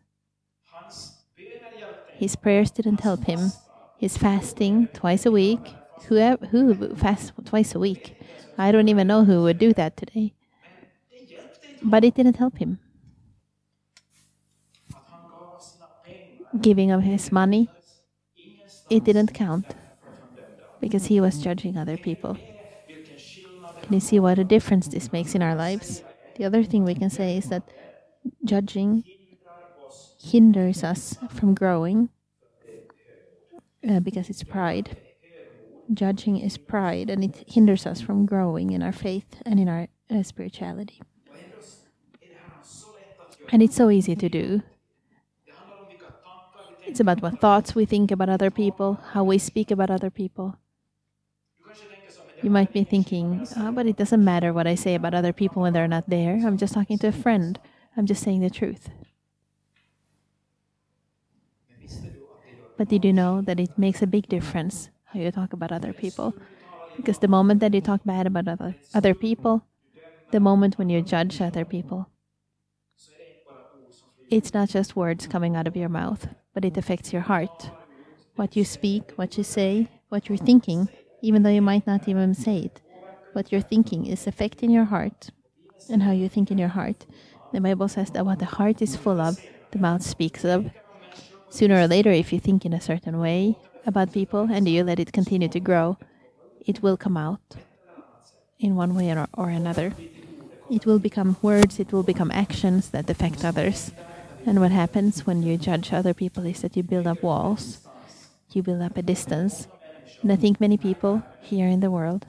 His 2.20 2.36
prayers 2.36 2.70
didn't 2.70 3.00
help 3.00 3.24
him. 3.24 3.54
His 3.98 4.18
fasting 4.18 4.90
twice 4.94 5.26
a 5.26 5.32
week. 5.32 5.74
Who, 6.08 6.20
who 6.52 6.94
fasts 6.96 7.32
twice 7.46 7.74
a 7.74 7.80
week? 7.80 8.20
I 8.58 8.74
don't 8.74 8.90
even 8.90 9.08
know 9.08 9.24
who 9.24 9.44
would 9.44 9.58
do 9.58 9.72
that 9.74 9.96
today. 9.96 10.34
But 11.82 12.04
it 12.04 12.16
didn't 12.16 12.36
help 12.36 12.58
him. 12.58 12.80
Giving 16.60 16.92
of 16.92 17.04
his 17.04 17.32
money, 17.32 17.70
it 18.90 19.06
didn't 19.06 19.34
count 19.34 19.68
because 20.82 21.06
he 21.06 21.22
was 21.22 21.42
judging 21.42 21.78
other 21.78 21.96
people. 21.96 22.38
Can 23.82 23.94
you 23.94 24.02
see 24.02 24.20
what 24.20 24.40
a 24.40 24.44
difference 24.44 24.90
this 24.90 25.14
makes 25.14 25.36
in 25.36 25.42
our 25.42 25.56
lives? 25.56 26.04
The 26.36 26.44
other 26.44 26.66
thing 26.66 26.84
we 26.84 26.96
can 26.96 27.10
say 27.10 27.38
is 27.38 27.48
that 27.48 27.64
judging 28.44 29.06
hinders 30.22 30.84
us 30.84 31.18
from 31.30 31.54
growing 31.54 32.10
uh, 33.88 34.00
because 34.00 34.30
it's 34.30 34.44
pride. 34.44 34.98
Judging 35.94 36.38
is 36.38 36.58
pride 36.58 37.10
and 37.10 37.24
it 37.24 37.44
hinders 37.48 37.86
us 37.86 38.02
from 38.02 38.26
growing 38.26 38.72
in 38.72 38.84
our 38.84 38.92
faith 38.92 39.42
and 39.46 39.60
in 39.60 39.68
our 39.68 39.88
uh, 40.10 40.22
spirituality. 40.24 41.02
And 43.52 43.64
it's 43.64 43.76
so 43.76 43.90
easy 43.90 44.16
to 44.16 44.30
do. 44.30 44.62
It's 46.86 47.00
about 47.00 47.22
what 47.22 47.40
thoughts 47.40 47.76
we 47.76 47.86
think 47.86 48.12
about 48.12 48.30
other 48.30 48.52
people, 48.52 49.00
how 49.14 49.24
we 49.24 49.38
speak 49.38 49.72
about 49.72 49.90
other 49.90 50.10
people. 50.10 50.58
You 52.42 52.50
might 52.50 52.72
be 52.72 52.84
thinking, 52.84 53.48
oh, 53.58 53.72
but 53.72 53.86
it 53.86 53.98
doesn't 53.98 54.24
matter 54.24 54.54
what 54.54 54.66
I 54.66 54.76
say 54.76 54.96
about 54.96 55.14
other 55.14 55.34
people 55.34 55.62
when 55.62 55.74
they're 55.74 55.88
not 55.88 56.10
there. 56.10 56.40
I'm 56.46 56.58
just 56.58 56.74
talking 56.74 56.98
to 57.00 57.08
a 57.08 57.12
friend. 57.12 57.60
I'm 57.98 58.06
just 58.06 58.24
saying 58.24 58.42
the 58.42 58.50
truth. 58.50 58.90
But 62.80 62.88
did 62.88 63.04
you 63.04 63.12
know 63.12 63.42
that 63.42 63.60
it 63.60 63.78
makes 63.78 64.02
a 64.02 64.08
big 64.08 64.30
difference 64.30 64.90
how 65.12 65.20
you 65.20 65.32
talk 65.32 65.52
about 65.52 65.74
other 65.74 65.92
people? 65.92 66.34
Because 66.96 67.20
the 67.20 67.28
moment 67.28 67.60
that 67.60 67.74
you 67.74 67.82
talk 67.82 68.00
bad 68.06 68.26
about 68.26 68.48
other, 68.48 68.74
other 68.94 69.14
people, 69.14 69.66
the 70.32 70.40
moment 70.40 70.78
when 70.78 70.90
you 70.90 71.02
judge 71.02 71.42
other 71.42 71.66
people, 71.66 72.08
it's 74.30 74.54
not 74.54 74.70
just 74.70 74.96
words 74.96 75.28
coming 75.28 75.58
out 75.58 75.68
of 75.68 75.76
your 75.76 75.90
mouth, 75.90 76.30
but 76.54 76.64
it 76.64 76.78
affects 76.78 77.12
your 77.12 77.24
heart. 77.24 77.70
What 78.38 78.56
you 78.56 78.64
speak, 78.64 79.12
what 79.18 79.38
you 79.38 79.44
say, 79.44 79.90
what 80.08 80.30
you're 80.30 80.38
thinking 80.38 80.88
even 81.22 81.44
though 81.44 81.50
you 81.50 81.62
might 81.62 81.86
not 81.86 82.08
even 82.08 82.34
say 82.34 82.60
it. 82.60 82.82
What 83.34 83.52
you're 83.52 83.62
thinking 83.62 84.06
is 84.06 84.26
affecting 84.26 84.72
your 84.72 84.86
heart 84.86 85.32
and 85.90 86.04
how 86.04 86.12
you 86.12 86.30
think 86.30 86.50
in 86.50 86.58
your 86.58 86.70
heart. 86.70 87.06
The 87.52 87.60
Bible 87.60 87.90
says 87.90 88.12
that 88.12 88.26
what 88.26 88.40
the 88.40 88.46
heart 88.46 88.82
is 88.82 88.96
full 88.96 89.20
of, 89.20 89.38
the 89.72 89.80
mouth 89.80 90.02
speaks 90.02 90.46
of. 90.46 90.72
Sooner 91.50 91.82
or 91.82 91.88
later, 91.88 92.12
if 92.12 92.32
you 92.32 92.40
think 92.40 92.66
in 92.66 92.74
a 92.74 92.82
certain 92.82 93.20
way 93.20 93.58
about 93.86 94.14
people 94.14 94.48
and 94.52 94.68
you 94.68 94.84
let 94.84 95.00
it 95.00 95.12
continue 95.12 95.50
to 95.50 95.60
grow, 95.60 95.98
it 96.66 96.82
will 96.84 96.98
come 96.98 97.18
out 97.18 97.56
in 98.60 98.76
one 98.76 98.94
way 98.96 99.12
or, 99.12 99.28
or 99.34 99.50
another. 99.50 99.94
It 100.70 100.86
will 100.86 101.00
become 101.00 101.38
words, 101.42 101.80
it 101.80 101.92
will 101.92 102.04
become 102.04 102.32
actions 102.32 102.90
that 102.92 103.10
affect 103.10 103.44
others. 103.44 103.92
And 104.46 104.60
what 104.60 104.72
happens 104.72 105.26
when 105.26 105.42
you 105.44 105.58
judge 105.58 105.92
other 105.92 106.14
people 106.14 106.46
is 106.46 106.62
that 106.62 106.78
you 106.78 106.84
build 106.84 107.08
up 107.08 107.24
walls, 107.24 107.80
you 108.52 108.62
build 108.62 108.82
up 108.82 108.96
a 108.96 109.02
distance, 109.02 109.68
and 110.22 110.32
I 110.32 110.36
think 110.36 110.60
many 110.60 110.78
people 110.78 111.24
here 111.42 111.68
in 111.68 111.80
the 111.80 111.92
world 111.92 112.26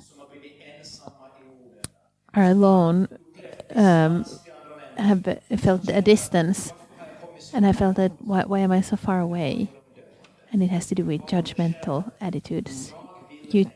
are 2.35 2.45
alone, 2.45 3.09
um, 3.75 4.25
have 4.97 5.39
felt 5.59 5.89
a 5.89 6.01
distance, 6.01 6.73
and 7.53 7.67
I 7.67 7.73
felt 7.73 7.97
that 7.97 8.13
why, 8.21 8.43
why 8.43 8.61
am 8.61 8.73
I 8.73 8.81
so 8.81 8.97
far 8.97 9.21
away? 9.21 9.69
And 10.53 10.63
it 10.63 10.71
has 10.71 10.87
to 10.87 10.95
do 10.95 11.05
with 11.05 11.27
judgmental 11.27 12.11
attitudes. 12.21 12.93
You, 13.51 13.71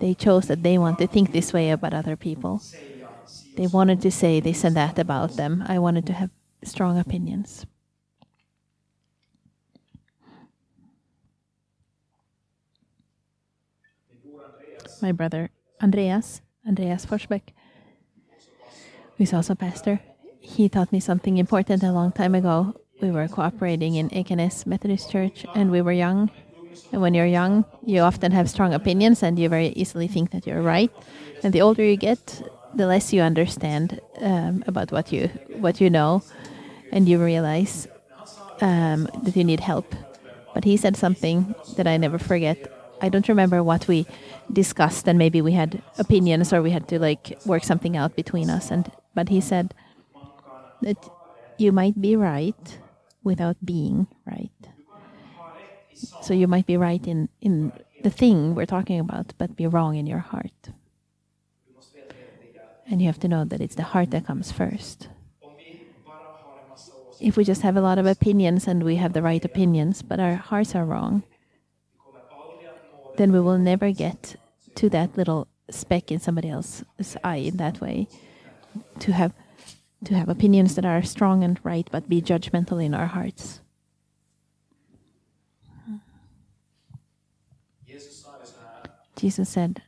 they 0.00 0.14
chose 0.14 0.48
that 0.48 0.62
they 0.62 0.78
want 0.78 0.98
to 0.98 1.06
think 1.06 1.32
this 1.32 1.52
way 1.52 1.70
about 1.70 1.94
other 1.94 2.16
people. 2.16 2.62
They 3.56 3.66
wanted 3.66 4.02
to 4.02 4.10
say 4.10 4.40
this 4.40 4.64
and 4.64 4.76
that 4.76 4.98
about 4.98 5.36
them. 5.36 5.64
I 5.66 5.78
wanted 5.78 6.06
to 6.06 6.12
have 6.12 6.30
strong 6.64 6.98
opinions. 6.98 7.66
my 15.04 15.12
brother 15.12 15.50
Andreas, 15.82 16.40
Andreas 16.66 17.04
Forsbäck, 17.04 17.52
who's 19.18 19.34
also 19.34 19.52
a 19.52 19.56
pastor. 19.56 20.00
He 20.40 20.68
taught 20.68 20.92
me 20.92 21.00
something 21.00 21.36
important 21.36 21.82
a 21.82 21.92
long 21.92 22.10
time 22.10 22.34
ago. 22.34 22.74
We 23.04 23.10
were 23.10 23.28
cooperating 23.28 23.96
in 23.96 24.08
Ekenäs 24.08 24.64
Methodist 24.64 25.10
Church 25.10 25.44
and 25.54 25.70
we 25.70 25.82
were 25.82 25.92
young. 25.92 26.30
And 26.90 27.02
when 27.02 27.12
you're 27.12 27.26
young, 27.26 27.66
you 27.84 28.00
often 28.00 28.32
have 28.32 28.48
strong 28.48 28.72
opinions 28.72 29.22
and 29.22 29.38
you 29.38 29.50
very 29.50 29.68
easily 29.76 30.08
think 30.08 30.30
that 30.30 30.46
you're 30.46 30.62
right. 30.62 30.90
And 31.42 31.52
the 31.52 31.60
older 31.60 31.84
you 31.84 31.98
get, 31.98 32.40
the 32.72 32.86
less 32.86 33.12
you 33.12 33.20
understand 33.20 34.00
um, 34.22 34.64
about 34.66 34.90
what 34.90 35.12
you 35.12 35.28
what 35.60 35.82
you 35.82 35.90
know, 35.90 36.22
and 36.92 37.06
you 37.06 37.22
realize 37.22 37.86
um, 38.62 39.06
that 39.22 39.36
you 39.36 39.44
need 39.44 39.60
help. 39.60 39.94
But 40.54 40.64
he 40.64 40.78
said 40.78 40.96
something 40.96 41.54
that 41.76 41.86
I 41.86 41.98
never 41.98 42.18
forget. 42.18 42.56
I 43.02 43.10
don't 43.10 43.28
remember 43.28 43.62
what 43.62 43.86
we 43.86 44.06
discussed, 44.50 45.06
and 45.06 45.18
maybe 45.18 45.42
we 45.42 45.52
had 45.52 45.82
opinions 45.98 46.54
or 46.54 46.62
we 46.62 46.70
had 46.70 46.88
to 46.88 46.98
like 46.98 47.38
work 47.44 47.64
something 47.64 47.98
out 47.98 48.16
between 48.16 48.48
us. 48.48 48.70
And 48.70 48.90
but 49.14 49.28
he 49.28 49.42
said 49.42 49.74
that 50.80 50.96
you 51.58 51.70
might 51.70 52.00
be 52.00 52.16
right 52.16 52.78
without 53.24 53.56
being 53.64 54.06
right. 54.26 54.50
So 56.22 56.34
you 56.34 56.46
might 56.46 56.66
be 56.66 56.76
right 56.76 57.04
in 57.06 57.28
in 57.40 57.72
the 58.02 58.10
thing 58.10 58.54
we're 58.54 58.66
talking 58.66 59.00
about, 59.00 59.32
but 59.38 59.56
be 59.56 59.66
wrong 59.66 59.96
in 59.96 60.06
your 60.06 60.18
heart. 60.18 60.70
And 62.86 63.00
you 63.00 63.06
have 63.06 63.20
to 63.20 63.28
know 63.28 63.44
that 63.44 63.60
it's 63.60 63.76
the 63.76 63.82
heart 63.82 64.10
that 64.10 64.26
comes 64.26 64.52
first. 64.52 65.08
If 67.20 67.36
we 67.36 67.44
just 67.44 67.62
have 67.62 67.76
a 67.76 67.80
lot 67.80 67.98
of 67.98 68.06
opinions 68.06 68.68
and 68.68 68.82
we 68.82 68.96
have 68.96 69.14
the 69.14 69.22
right 69.22 69.42
opinions, 69.42 70.02
but 70.02 70.20
our 70.20 70.34
hearts 70.34 70.74
are 70.74 70.84
wrong, 70.84 71.22
then 73.16 73.32
we 73.32 73.40
will 73.40 73.58
never 73.58 73.90
get 73.92 74.36
to 74.74 74.90
that 74.90 75.16
little 75.16 75.46
speck 75.70 76.12
in 76.12 76.18
somebody 76.18 76.50
else's 76.50 77.16
eye 77.22 77.36
in 77.36 77.56
that 77.56 77.80
way. 77.80 78.08
To 79.00 79.12
have 79.12 79.32
to 80.04 80.14
have 80.14 80.28
opinions 80.28 80.74
that 80.74 80.84
are 80.84 81.02
strong 81.02 81.42
and 81.42 81.58
right, 81.62 81.88
but 81.90 82.08
be 82.08 82.20
judgmental 82.22 82.82
in 82.82 82.94
our 82.94 83.06
hearts. 83.06 83.60
Jesus 89.16 89.48
said, 89.48 89.82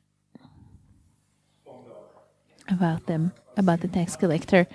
about 2.69 3.07
them, 3.07 3.33
about 3.57 3.81
the 3.81 3.89
tax 3.89 4.17
collector, 4.17 4.67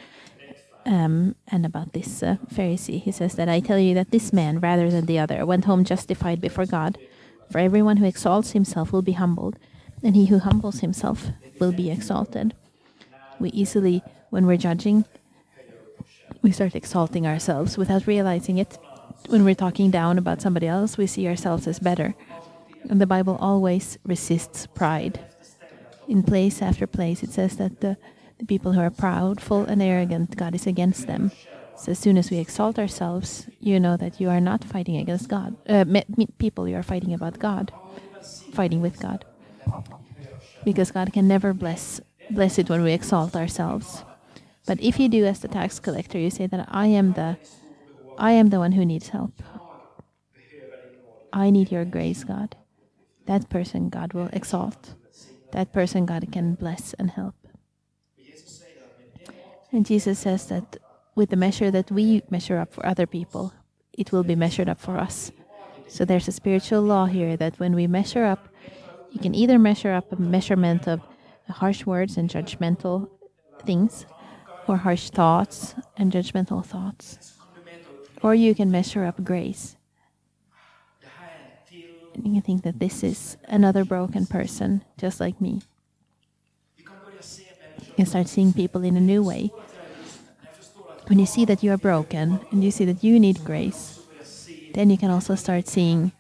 um, 0.86 1.36
and 1.48 1.66
about 1.66 1.94
this 1.94 2.24
uh, 2.24 2.38
Pharisee. 2.54 3.02
He 3.02 3.12
says 3.12 3.36
that 3.36 3.50
I 3.50 3.60
tell 3.60 3.80
you 3.80 3.94
that 3.96 4.12
this 4.12 4.34
man, 4.34 4.60
rather 4.60 4.90
than 4.90 5.06
the 5.06 5.20
other, 5.20 5.46
went 5.46 5.66
home 5.66 5.84
justified 5.84 6.42
before 6.42 6.66
God. 6.66 6.98
For 7.50 7.60
everyone 7.60 7.98
who 7.98 8.06
exalts 8.06 8.52
himself 8.52 8.92
will 8.92 9.02
be 9.02 9.14
humbled, 9.14 9.58
and 10.04 10.16
he 10.16 10.28
who 10.28 10.40
humbles 10.40 10.80
himself 10.80 11.28
will 11.60 11.72
be 11.72 11.92
exalted. 11.92 12.54
We 13.40 13.50
easily, 13.50 14.04
when 14.30 14.46
we're 14.46 14.58
judging, 14.58 15.06
we 16.42 16.52
start 16.52 16.76
exalting 16.76 17.26
ourselves 17.28 17.78
without 17.78 18.08
realizing 18.08 18.58
it. 18.58 18.78
When 19.30 19.44
we're 19.46 19.56
talking 19.56 19.92
down 19.92 20.18
about 20.18 20.42
somebody 20.42 20.68
else, 20.68 20.98
we 20.98 21.08
see 21.08 21.28
ourselves 21.28 21.68
as 21.68 21.80
better. 21.80 22.16
And 22.90 23.00
the 23.00 23.08
Bible 23.08 23.38
always 23.40 23.98
resists 24.04 24.68
pride 24.68 25.20
in 26.12 26.24
place 26.24 26.62
after 26.62 26.86
place, 26.86 27.24
it 27.24 27.32
says 27.32 27.56
that 27.56 27.80
the, 27.80 27.98
the 28.38 28.46
people 28.46 28.74
who 28.74 28.82
are 28.82 28.90
proudful 28.90 29.66
and 29.68 29.82
arrogant, 29.82 30.36
God 30.36 30.54
is 30.54 30.68
against 30.68 31.08
them. 31.08 31.32
So 31.78 31.94
as 31.94 32.00
soon 32.00 32.18
as 32.18 32.30
we 32.30 32.38
exalt 32.38 32.78
ourselves, 32.78 33.48
you 33.60 33.80
know 33.80 33.98
that 33.98 34.20
you 34.20 34.30
are 34.30 34.42
not 34.42 34.64
fighting 34.64 34.98
against 34.98 35.30
God. 35.30 35.56
Uh, 35.68 35.86
people, 36.38 36.68
you 36.68 36.76
are 36.76 36.84
fighting 36.84 37.14
about 37.14 37.40
God, 37.40 37.72
fighting 38.54 38.82
with 38.82 39.00
God, 39.00 39.26
because 40.66 40.92
God 40.92 41.14
can 41.14 41.28
never 41.28 41.54
bless 41.54 42.02
bless 42.30 42.60
it 42.60 42.70
when 42.70 42.84
we 42.84 42.94
exalt 42.94 43.36
ourselves. 43.36 44.04
But 44.66 44.82
if 44.82 45.00
you 45.00 45.10
do 45.10 45.26
as 45.26 45.40
the 45.40 45.48
tax 45.48 45.80
collector, 45.80 46.20
you 46.20 46.30
say 46.30 46.48
that 46.48 46.68
I 46.70 46.88
am 46.88 47.14
the 47.14 47.38
I 48.18 48.34
am 48.34 48.50
the 48.50 48.60
one 48.60 48.74
who 48.74 48.86
needs 48.86 49.10
help. 49.10 49.42
I 51.34 51.50
need 51.50 51.72
your 51.72 51.86
grace, 51.86 52.24
God. 52.24 52.56
That 53.26 53.50
person 53.50 53.90
God 53.90 54.14
will 54.14 54.30
exalt 54.34 54.96
that 55.52 55.74
person 55.74 56.06
God 56.06 56.28
can 56.32 56.56
bless 56.56 56.94
and 56.94 57.12
help. 57.12 57.36
And 59.72 59.86
Jesus 59.86 60.20
says 60.20 60.48
that 60.48 60.78
with 61.16 61.30
the 61.30 61.36
measure 61.36 61.72
that 61.72 61.92
we 61.92 62.24
measure 62.30 62.58
up 62.58 62.74
for 62.74 62.86
other 62.86 63.08
people, 63.08 63.54
it 63.94 64.12
will 64.12 64.24
be 64.24 64.36
measured 64.36 64.68
up 64.68 64.80
for 64.80 64.98
us. 64.98 65.32
So 65.88 66.04
there's 66.06 66.28
a 66.28 66.32
spiritual 66.32 66.82
law 66.82 67.06
here 67.06 67.38
that 67.38 67.60
when 67.60 67.76
we 67.76 67.88
measure 67.88 68.26
up, 68.26 68.48
you 69.12 69.20
can 69.20 69.36
either 69.36 69.60
measure 69.60 69.94
up 69.94 70.12
a 70.12 70.16
measurement 70.16 70.88
of 70.88 71.02
harsh 71.50 71.86
words 71.86 72.18
and 72.18 72.30
judgmental 72.30 73.10
things, 73.66 74.06
or 74.68 74.78
harsh 74.78 75.10
thoughts 75.10 75.76
and 75.98 76.12
judgmental 76.12 76.66
thoughts, 76.66 77.34
or 78.22 78.36
you 78.36 78.56
can 78.56 78.72
measure 78.72 79.06
up 79.06 79.24
grace 79.24 79.76
and 82.14 82.36
you 82.36 82.42
think 82.42 82.64
that 82.64 82.80
this 82.80 83.04
is 83.04 83.38
another 83.48 83.86
broken 83.86 84.26
person 84.26 84.84
just 84.98 85.20
like 85.20 85.40
me. 85.40 85.62
You 87.98 88.06
start 88.06 88.28
seeing 88.28 88.54
people 88.54 88.84
in 88.84 88.98
a 88.98 89.02
new 89.02 89.24
way. 89.24 89.52
When 91.08 91.20
you 91.20 91.26
see 91.26 91.46
that 91.46 91.64
you 91.64 91.72
are 91.72 91.78
broken 91.78 92.46
and 92.52 92.64
you 92.64 92.72
see 92.72 92.86
that 92.86 93.04
you 93.04 93.20
need 93.20 93.44
grace, 93.44 94.00
then 94.74 94.90
you 94.90 94.98
can 94.98 95.10
also 95.10 95.36
start 95.36 95.68
seeing 95.68 96.12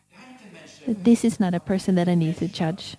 that 0.87 1.03
this 1.03 1.23
is 1.23 1.39
not 1.39 1.53
a 1.53 1.59
person 1.59 1.95
that 1.95 2.09
I 2.09 2.15
need 2.15 2.37
to 2.37 2.47
judge. 2.47 2.97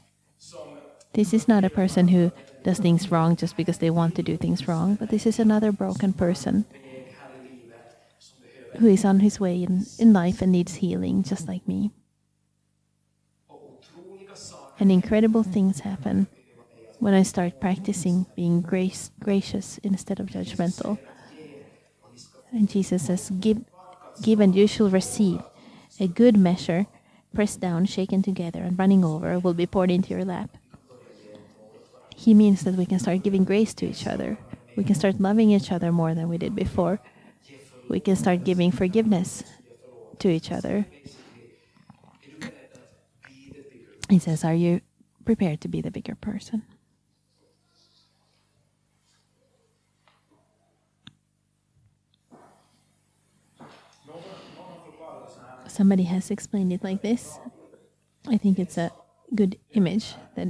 This 1.12 1.34
is 1.34 1.48
not 1.48 1.64
a 1.64 1.70
person 1.70 2.08
who 2.08 2.32
does 2.64 2.78
things 2.78 3.10
wrong 3.10 3.36
just 3.36 3.56
because 3.56 3.78
they 3.78 3.90
want 3.90 4.14
to 4.16 4.22
do 4.22 4.36
things 4.36 4.68
wrong, 4.68 4.94
but 4.94 5.10
this 5.10 5.26
is 5.26 5.38
another 5.38 5.72
broken 5.72 6.12
person 6.12 6.64
who 8.78 8.86
is 8.86 9.04
on 9.04 9.20
his 9.20 9.38
way 9.38 9.62
in, 9.62 9.86
in 9.98 10.12
life 10.12 10.40
and 10.40 10.52
needs 10.52 10.76
healing 10.76 11.22
just 11.22 11.46
like 11.48 11.66
me 11.68 11.90
and 14.82 14.90
incredible 14.90 15.44
things 15.44 15.80
happen 15.80 16.26
when 16.98 17.14
I 17.14 17.22
start 17.22 17.60
practicing 17.60 18.26
being 18.34 18.60
grace, 18.60 19.12
gracious 19.20 19.78
instead 19.84 20.18
of 20.18 20.26
judgmental. 20.26 20.98
And 22.50 22.68
Jesus 22.68 23.06
says, 23.06 23.30
give, 23.38 23.62
give 24.22 24.40
and 24.40 24.56
you 24.56 24.66
shall 24.66 24.90
receive. 24.90 25.40
A 26.00 26.08
good 26.08 26.36
measure, 26.36 26.86
pressed 27.32 27.60
down, 27.60 27.86
shaken 27.86 28.22
together, 28.22 28.62
and 28.62 28.76
running 28.76 29.04
over, 29.04 29.38
will 29.38 29.54
be 29.54 29.66
poured 29.66 29.92
into 29.92 30.10
your 30.10 30.24
lap. 30.24 30.56
He 32.22 32.34
means 32.34 32.62
that 32.64 32.74
we 32.74 32.86
can 32.86 32.98
start 32.98 33.22
giving 33.22 33.44
grace 33.44 33.74
to 33.74 33.86
each 33.86 34.06
other. 34.06 34.38
We 34.76 34.84
can 34.84 34.94
start 34.94 35.20
loving 35.20 35.50
each 35.50 35.72
other 35.72 35.90
more 35.90 36.14
than 36.14 36.28
we 36.28 36.38
did 36.38 36.54
before. 36.54 37.00
We 37.88 38.00
can 38.00 38.16
start 38.16 38.44
giving 38.44 38.70
forgiveness 38.70 39.42
to 40.20 40.28
each 40.28 40.52
other 40.52 40.86
he 44.12 44.18
says, 44.18 44.44
Are 44.44 44.54
you 44.54 44.80
prepared 45.24 45.60
to 45.62 45.68
be 45.68 45.80
the 45.80 45.90
bigger 45.90 46.14
person? 46.14 46.62
Somebody 55.66 56.02
has 56.02 56.30
explained 56.30 56.72
it 56.72 56.84
like 56.84 57.00
this. 57.00 57.38
I 58.28 58.36
think 58.36 58.58
it's 58.58 58.76
a 58.76 58.92
good 59.34 59.58
image 59.72 60.14
that 60.36 60.48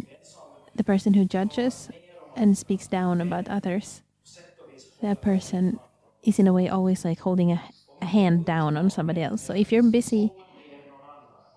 the 0.75 0.85
person 0.85 1.15
who 1.15 1.25
judges 1.25 1.91
and 2.37 2.57
speaks 2.57 2.87
down 2.87 3.21
about 3.21 3.49
others, 3.49 4.03
that 5.01 5.21
person 5.21 5.79
is 6.23 6.39
in 6.39 6.47
a 6.47 6.53
way 6.53 6.69
always 6.69 7.05
like 7.05 7.21
holding 7.21 7.53
a, 7.53 7.63
a 8.01 8.07
hand 8.07 8.45
down 8.45 8.77
on 8.77 8.91
somebody 8.91 9.23
else. 9.23 9.43
So 9.43 9.55
if 9.55 9.73
you're 9.73 9.83
busy 9.83 10.33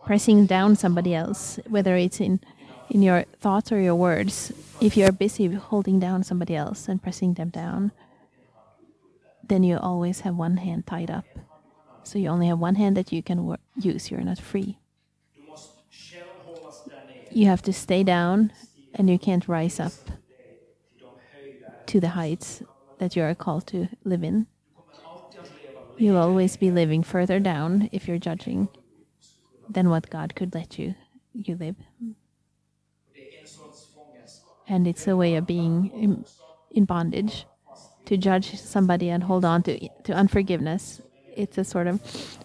pressing 0.05 0.45
down 0.45 0.75
somebody 0.75 1.13
else, 1.15 1.59
whether 1.67 1.95
it's 1.95 2.19
in 2.19 2.39
in 2.89 3.01
your 3.01 3.23
thoughts 3.41 3.71
or 3.71 3.79
your 3.79 3.95
words, 3.95 4.53
if 4.79 4.95
you're 4.95 5.11
busy 5.11 5.47
holding 5.47 5.99
down 5.99 6.23
somebody 6.23 6.55
else 6.55 6.87
and 6.87 7.01
pressing 7.01 7.33
them 7.33 7.49
down, 7.49 7.91
then 9.43 9.63
you 9.63 9.77
always 9.77 10.19
have 10.21 10.35
one 10.35 10.57
hand 10.57 10.85
tied 10.85 11.09
up. 11.09 11.25
So 12.03 12.19
you 12.19 12.29
only 12.29 12.47
have 12.47 12.59
one 12.59 12.75
hand 12.75 12.95
that 12.97 13.11
you 13.11 13.23
can 13.23 13.57
use. 13.75 14.11
You're 14.11 14.21
not 14.21 14.37
free. 14.37 14.77
You 17.31 17.47
have 17.47 17.63
to 17.63 17.73
stay 17.73 18.03
down 18.03 18.51
and 18.95 19.09
you 19.09 19.19
can't 19.19 19.47
rise 19.47 19.79
up 19.79 19.93
to 21.85 21.99
the 21.99 22.09
heights 22.09 22.63
that 22.97 23.15
you 23.15 23.23
are 23.23 23.35
called 23.35 23.67
to 23.67 23.87
live 24.03 24.23
in. 24.23 24.47
You'll 25.97 26.17
always 26.17 26.57
be 26.57 26.71
living 26.71 27.03
further 27.03 27.39
down 27.39 27.89
if 27.91 28.07
you're 28.07 28.17
judging 28.17 28.69
than 29.69 29.89
what 29.89 30.09
God 30.09 30.35
could 30.35 30.53
let 30.53 30.79
you 30.79 30.95
you 31.33 31.55
live. 31.55 31.75
And 34.67 34.87
it's 34.87 35.07
a 35.07 35.15
way 35.15 35.35
of 35.35 35.45
being 35.45 36.25
in, 36.71 36.85
bondage. 36.85 37.45
To 38.05 38.17
judge 38.17 38.59
somebody 38.59 39.09
and 39.09 39.23
hold 39.23 39.43
on 39.43 39.63
to 39.63 39.89
to 40.03 40.13
unforgiveness, 40.13 41.01
it's 41.35 41.57
a 41.57 41.63
sort 41.63 41.87
of 41.87 41.99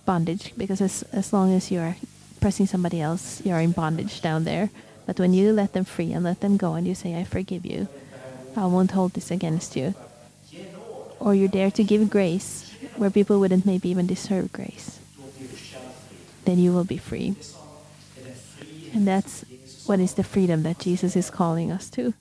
bondage 0.07 0.55
because 0.57 0.81
as 0.81 1.03
as 1.13 1.33
long 1.33 1.53
as 1.55 1.71
you 1.71 1.81
are 1.81 1.97
pressing 2.41 2.67
somebody 2.67 3.01
else, 3.01 3.43
you 3.45 3.53
are 3.53 3.61
in 3.61 3.73
bondage 3.73 4.23
down 4.23 4.45
there. 4.45 4.71
But 5.11 5.18
when 5.18 5.35
you 5.35 5.51
let 5.53 5.73
them 5.73 5.83
free 5.85 6.12
and 6.12 6.23
let 6.23 6.38
them 6.38 6.57
go 6.57 6.75
and 6.75 6.87
you 6.87 6.94
say, 6.94 7.18
I 7.18 7.25
forgive 7.25 7.66
you, 7.66 7.88
I 8.57 8.66
won't 8.66 8.92
hold 8.92 9.14
this 9.14 9.33
against 9.33 9.75
you, 9.75 9.96
or 11.18 11.35
you 11.35 11.49
dare 11.49 11.73
to 11.73 11.83
give 11.83 12.09
grace 12.09 12.73
where 12.94 13.11
people 13.11 13.40
wouldn't 13.40 13.66
maybe 13.66 13.88
even 13.88 14.07
deserve 14.07 14.53
grace, 14.53 15.01
then 16.44 16.61
you 16.61 16.73
will 16.73 16.85
be 16.85 16.96
free. 16.96 17.35
And 18.94 19.05
that's 19.05 19.44
what 19.85 19.99
is 19.99 20.14
the 20.14 20.23
freedom 20.23 20.62
that 20.62 20.79
Jesus 20.79 21.16
is 21.16 21.29
calling 21.29 21.73
us 21.73 21.90
to. 21.90 22.14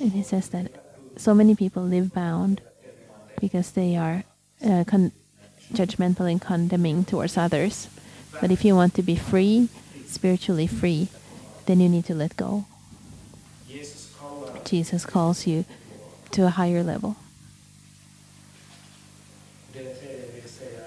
And 0.00 0.10
he 0.10 0.24
says 0.24 0.48
that 0.48 0.72
so 1.16 1.32
many 1.34 1.54
people 1.54 1.84
live 1.84 2.12
bound 2.12 2.62
because 3.40 3.70
they 3.70 3.94
are 3.96 4.24
uh, 4.60 4.82
judgmental 5.72 6.28
and 6.28 6.40
condemning 6.40 7.04
towards 7.04 7.38
others. 7.38 7.86
But 8.40 8.50
if 8.50 8.64
you 8.64 8.74
want 8.74 8.94
to 8.94 9.04
be 9.04 9.14
free, 9.14 9.68
spiritually 10.08 10.66
free, 10.66 11.06
then 11.66 11.80
you 11.80 11.88
need 11.88 12.04
to 12.06 12.14
let 12.14 12.36
go. 12.36 12.64
Jesus 14.64 15.04
calls 15.04 15.46
you 15.46 15.64
to 16.30 16.46
a 16.46 16.50
higher 16.50 16.82
level. 16.82 17.16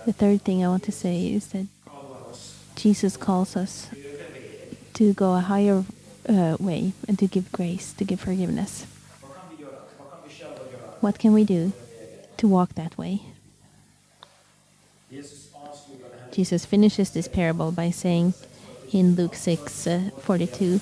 The 0.06 0.14
third 0.14 0.44
thing 0.44 0.64
I 0.64 0.68
want 0.68 0.84
to 0.84 0.92
say 0.92 1.28
is 1.34 1.48
that 1.48 1.68
Jesus 2.76 3.18
calls 3.18 3.56
us 3.56 3.90
to 4.94 5.14
go 5.14 5.34
a 5.34 5.40
higher 5.40 5.84
uh, 6.30 6.58
way 6.60 6.94
and 7.08 7.18
to 7.20 7.28
give 7.28 7.52
grace, 7.52 7.94
to 7.94 8.04
give 8.04 8.20
forgiveness. 8.20 8.86
What 11.02 11.20
can 11.20 11.34
we 11.34 11.44
do 11.44 11.74
to 12.38 12.48
walk 12.48 12.76
that 12.76 12.98
way? 12.98 13.22
Jesus 16.32 16.66
finishes 16.66 17.12
this 17.12 17.28
parable 17.28 17.72
by 17.72 17.90
saying 17.92 18.34
in 18.96 19.16
Luke 19.16 19.36
6 19.36 19.88
uh, 19.88 20.10
42, 20.20 20.80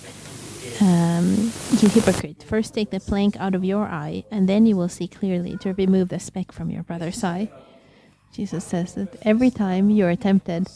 um, 0.82 1.52
You 1.82 1.89
hypocrite, 1.89 2.43
first 2.43 2.73
take 2.73 2.91
the 2.91 2.99
plank 2.99 3.36
out 3.39 3.56
of 3.56 3.65
your 3.65 3.86
eye, 3.86 4.23
and 4.30 4.47
then 4.47 4.67
you 4.67 4.78
will 4.78 4.88
see 4.88 5.08
clearly 5.08 5.58
to 5.58 5.73
remove 5.73 6.10
the 6.10 6.19
speck 6.19 6.52
from 6.52 6.69
your 6.69 6.84
brother's 6.84 7.23
eye. 7.23 7.49
Jesus 8.32 8.63
says 8.63 8.93
that 8.93 9.15
every 9.23 9.49
time 9.49 9.89
you 9.89 10.06
are 10.06 10.15
tempted 10.15 10.67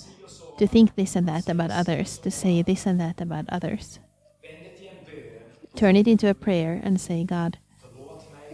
to 0.57 0.67
think 0.67 0.95
this 0.95 1.15
and 1.15 1.27
that 1.27 1.47
about 1.47 1.69
others, 1.69 2.17
to 2.19 2.31
say 2.31 2.63
this 2.63 2.87
and 2.87 2.99
that 2.99 3.21
about 3.21 3.45
others, 3.49 3.99
turn 5.75 5.95
it 5.95 6.07
into 6.07 6.27
a 6.29 6.33
prayer 6.33 6.81
and 6.83 6.99
say, 6.99 7.23
God, 7.23 7.59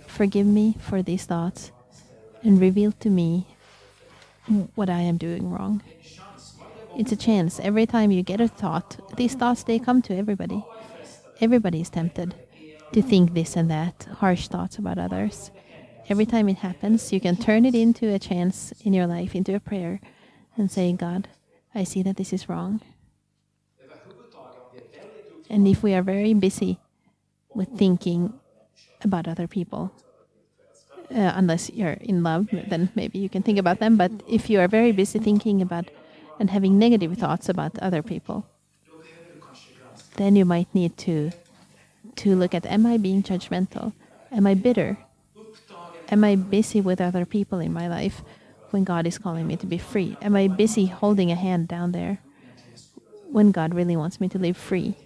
forgive 0.08 0.46
me 0.46 0.76
for 0.80 1.02
these 1.02 1.26
thoughts 1.26 1.72
and 2.44 2.60
reveal 2.60 2.92
to 3.00 3.10
me 3.10 3.48
what 4.76 4.90
I 4.90 5.00
am 5.00 5.18
doing 5.18 5.50
wrong. 5.50 5.82
It's 6.96 7.12
a 7.12 7.16
chance. 7.16 7.60
Every 7.60 7.86
time 7.86 8.12
you 8.12 8.22
get 8.22 8.40
a 8.40 8.48
thought, 8.48 9.00
these 9.18 9.34
thoughts 9.34 9.64
they 9.64 9.80
come 9.80 10.02
to 10.04 10.16
everybody. 10.16 10.64
Everybody 11.42 11.82
is 11.82 11.90
tempted 11.90 12.36
to 12.92 13.02
think 13.02 13.34
this 13.34 13.56
and 13.56 13.70
that, 13.72 14.08
harsh 14.20 14.48
thoughts 14.48 14.78
about 14.78 15.00
others. 15.00 15.50
Every 16.08 16.28
time 16.28 16.48
it 16.50 16.58
happens, 16.58 17.12
you 17.12 17.20
can 17.20 17.36
turn 17.36 17.66
it 17.66 17.74
into 17.74 18.14
a 18.14 18.20
chance 18.20 18.74
in 18.82 18.94
your 18.94 19.08
life, 19.08 19.34
into 19.34 19.56
a 19.56 19.60
prayer, 19.60 20.02
and 20.56 20.70
say, 20.70 20.94
God, 20.94 21.30
I 21.74 21.84
see 21.84 22.04
that 22.04 22.18
this 22.18 22.32
is 22.32 22.48
wrong. 22.48 22.82
And 25.50 25.68
if 25.68 25.82
we 25.82 25.96
are 25.96 26.04
very 26.04 26.36
busy 26.36 26.80
with 27.56 27.70
thinking 27.70 28.34
about 29.02 29.28
other 29.28 29.48
people, 29.48 29.92
uh, 31.10 31.34
unless 31.36 31.70
you're 31.72 31.98
in 32.02 32.22
love, 32.22 32.50
then 32.52 32.90
maybe 32.96 33.18
you 33.18 33.30
can 33.30 33.42
think 33.42 33.58
about 33.58 33.80
them. 33.80 33.98
But 33.98 34.12
if 34.28 34.50
you 34.50 34.60
are 34.60 34.68
very 34.68 34.92
busy 34.92 35.20
thinking 35.20 35.62
about 35.62 35.90
and 36.44 36.50
having 36.50 36.78
negative 36.78 37.18
thoughts 37.18 37.48
about 37.48 37.80
other 37.80 38.04
people, 38.04 38.46
then 40.18 40.36
you 40.36 40.44
might 40.44 40.68
need 40.76 40.98
to 40.98 41.32
to 42.18 42.36
look 42.36 42.54
at 42.54 42.66
am 42.66 42.86
I 42.86 42.98
being 42.98 43.24
judgmental? 43.24 43.94
Am 44.30 44.46
I 44.46 44.54
bitter? 44.54 44.98
Am 46.10 46.22
I 46.26 46.36
busy 46.36 46.82
with 46.82 47.00
other 47.00 47.26
people 47.26 47.60
in 47.60 47.72
my 47.72 47.88
life 47.88 48.24
when 48.72 48.84
God 48.84 49.08
is 49.08 49.18
calling 49.18 49.48
me 49.48 49.56
to 49.56 49.66
be 49.66 49.78
free? 49.78 50.18
Am 50.22 50.36
I 50.36 50.50
busy 50.50 50.88
holding 50.88 51.32
a 51.32 51.36
hand 51.36 51.70
down 51.70 51.94
there 51.94 52.20
when 53.32 53.54
God 53.54 53.74
really 53.74 53.96
wants 53.96 54.20
me 54.20 54.28
to 54.28 54.38
live 54.38 54.58
free? 54.58 54.98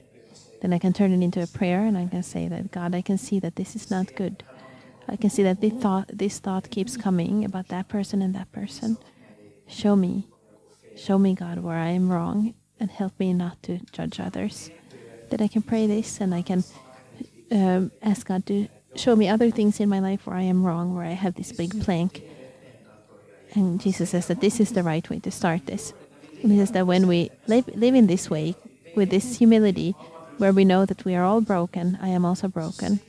Then 0.64 0.74
I 0.74 0.80
can 0.80 0.92
turn 0.92 1.14
it 1.14 1.24
into 1.24 1.44
a 1.44 1.46
prayer 1.60 1.82
and 1.86 1.96
I 1.96 2.08
can 2.08 2.24
say 2.24 2.48
that 2.48 2.72
God, 2.72 2.96
I 2.96 3.04
can 3.04 3.20
see 3.20 3.38
that 3.42 3.58
this 3.58 3.76
is 3.76 3.92
not 3.92 4.16
good. 4.16 4.44
I 5.08 5.18
can 5.18 5.30
see 5.30 5.44
that 5.44 5.62
this 5.62 5.74
thought, 5.74 6.10
this 6.12 6.40
thought 6.40 6.72
keeps 6.72 6.98
coming 6.98 7.46
about 7.46 7.68
that 7.68 7.90
person 7.90 8.24
and 8.24 8.34
that 8.34 8.52
person. 8.52 8.98
Show 9.68 9.96
me, 9.96 10.26
show 10.98 11.18
me, 11.18 11.34
God, 11.34 11.60
where 11.60 11.78
I 11.78 11.90
am 11.90 12.10
wrong 12.10 12.54
and 12.80 12.90
help 12.90 13.20
me 13.20 13.34
not 13.34 13.62
to 13.64 13.80
judge 13.92 14.20
others. 14.20 14.70
That 15.30 15.42
I 15.42 15.48
can 15.48 15.62
pray 15.62 15.88
this 15.88 16.20
and 16.20 16.34
I 16.34 16.42
can 16.42 16.64
um, 17.52 17.92
ask 18.02 18.28
God 18.28 18.46
to 18.48 18.68
show 18.96 19.16
me 19.16 19.30
other 19.30 19.52
things 19.52 19.80
in 19.80 19.90
my 19.90 20.00
life 20.00 20.26
where 20.26 20.36
I 20.36 20.44
am 20.44 20.66
wrong, 20.66 20.96
where 20.96 21.06
I 21.06 21.12
have 21.12 21.36
this 21.36 21.52
big 21.52 21.82
plank. 21.84 22.24
And 23.54 23.80
Jesus 23.80 24.10
says 24.12 24.28
that 24.28 24.42
this 24.42 24.60
is 24.60 24.72
the 24.72 24.84
right 24.84 25.08
way 25.10 25.20
to 25.20 25.32
start 25.32 25.66
this. 25.66 25.94
He 26.40 26.58
says 26.58 26.72
that 26.72 26.88
when 26.88 27.08
we 27.08 27.30
live, 27.48 27.68
live 27.76 27.96
in 27.96 28.08
this 28.08 28.30
way, 28.30 28.56
with 28.96 29.10
this 29.10 29.38
humility, 29.38 29.96
where 30.38 30.52
we 30.52 30.66
know 30.66 30.86
that 30.86 31.06
we 31.06 31.16
are 31.16 31.24
all 31.24 31.42
broken, 31.42 31.98
I 32.02 32.10
am 32.10 32.26
also 32.26 32.48
broken, 32.48 33.00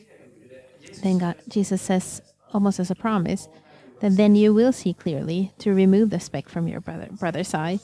then 1.03 1.19
God, 1.19 1.37
Jesus 1.49 1.83
says, 1.83 2.23
almost 2.53 2.79
as 2.79 2.91
a 2.91 2.95
promise, 2.95 3.49
that 4.01 4.17
then 4.17 4.35
you 4.35 4.55
will 4.55 4.73
see 4.73 4.95
clearly 4.95 5.53
to 5.59 5.75
remove 5.75 6.11
the 6.11 6.21
speck 6.21 6.49
from 6.49 6.69
your 6.69 6.81
brother, 6.81 7.09
brother's 7.11 7.55
eye. 7.55 7.81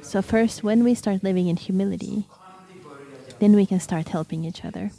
So, 0.00 0.22
first, 0.22 0.64
when 0.64 0.82
we 0.82 0.94
start 0.94 1.22
living 1.22 1.48
in 1.48 1.56
humility, 1.56 2.26
then 3.38 3.54
we 3.54 3.66
can 3.66 3.80
start 3.80 4.08
helping 4.08 4.44
each 4.44 4.64
other. 4.64 4.90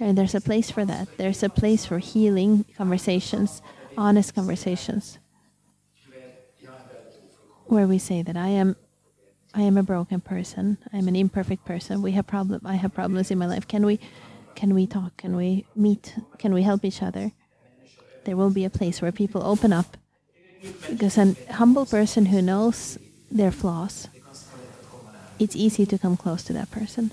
And 0.00 0.18
there's 0.18 0.34
a 0.34 0.40
place 0.40 0.70
for 0.70 0.84
that. 0.84 1.08
There's 1.16 1.42
a 1.42 1.48
place 1.48 1.86
for 1.86 1.98
healing 1.98 2.64
conversations, 2.76 3.62
honest 3.96 4.34
conversations, 4.34 5.18
where 7.66 7.86
we 7.86 7.98
say 7.98 8.22
that 8.22 8.36
I 8.36 8.48
am, 8.48 8.76
I 9.54 9.62
am 9.62 9.76
a 9.78 9.82
broken 9.82 10.20
person. 10.20 10.78
I 10.92 10.98
am 10.98 11.08
an 11.08 11.16
imperfect 11.16 11.64
person. 11.64 12.02
We 12.02 12.12
have 12.12 12.26
problem. 12.26 12.62
I 12.64 12.74
have 12.74 12.92
problems 12.92 13.30
in 13.30 13.38
my 13.38 13.46
life. 13.46 13.68
Can 13.68 13.86
we, 13.86 14.00
can 14.54 14.74
we 14.74 14.86
talk? 14.86 15.16
Can 15.16 15.36
we 15.36 15.66
meet? 15.76 16.14
Can 16.38 16.52
we 16.52 16.62
help 16.62 16.84
each 16.84 17.02
other? 17.02 17.32
There 18.24 18.36
will 18.36 18.50
be 18.50 18.64
a 18.64 18.70
place 18.70 19.02
where 19.02 19.12
people 19.12 19.42
open 19.44 19.72
up, 19.72 19.96
because 20.88 21.18
an 21.18 21.36
humble 21.50 21.86
person 21.86 22.26
who 22.26 22.40
knows 22.40 22.98
their 23.30 23.50
flaws, 23.50 24.08
it's 25.38 25.56
easy 25.56 25.86
to 25.86 25.98
come 25.98 26.16
close 26.16 26.44
to 26.44 26.52
that 26.52 26.70
person 26.70 27.10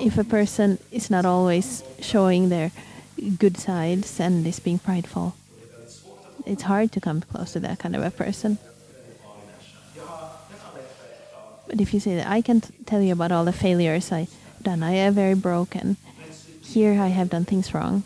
if 0.00 0.16
a 0.16 0.24
person 0.24 0.78
is 0.90 1.10
not 1.10 1.24
always 1.24 1.84
showing 2.00 2.48
their 2.48 2.72
good 3.38 3.56
sides 3.56 4.18
and 4.18 4.46
is 4.46 4.58
being 4.58 4.78
prideful, 4.78 5.34
it's 6.46 6.62
hard 6.62 6.90
to 6.92 7.00
come 7.00 7.20
close 7.20 7.52
to 7.52 7.60
that 7.60 7.78
kind 7.78 7.94
of 7.94 8.02
a 8.02 8.10
person. 8.10 8.58
But 11.66 11.80
if 11.80 11.94
you 11.94 12.00
say 12.00 12.16
that 12.16 12.26
I 12.26 12.40
can 12.40 12.62
tell 12.86 13.00
you 13.00 13.12
about 13.12 13.30
all 13.30 13.44
the 13.44 13.52
failures 13.52 14.10
I've 14.10 14.34
done, 14.62 14.82
I 14.82 14.92
am 14.92 15.14
very 15.14 15.34
broken. 15.34 15.98
Here 16.62 17.00
I 17.00 17.08
have 17.08 17.28
done 17.30 17.44
things 17.44 17.74
wrong. 17.74 18.02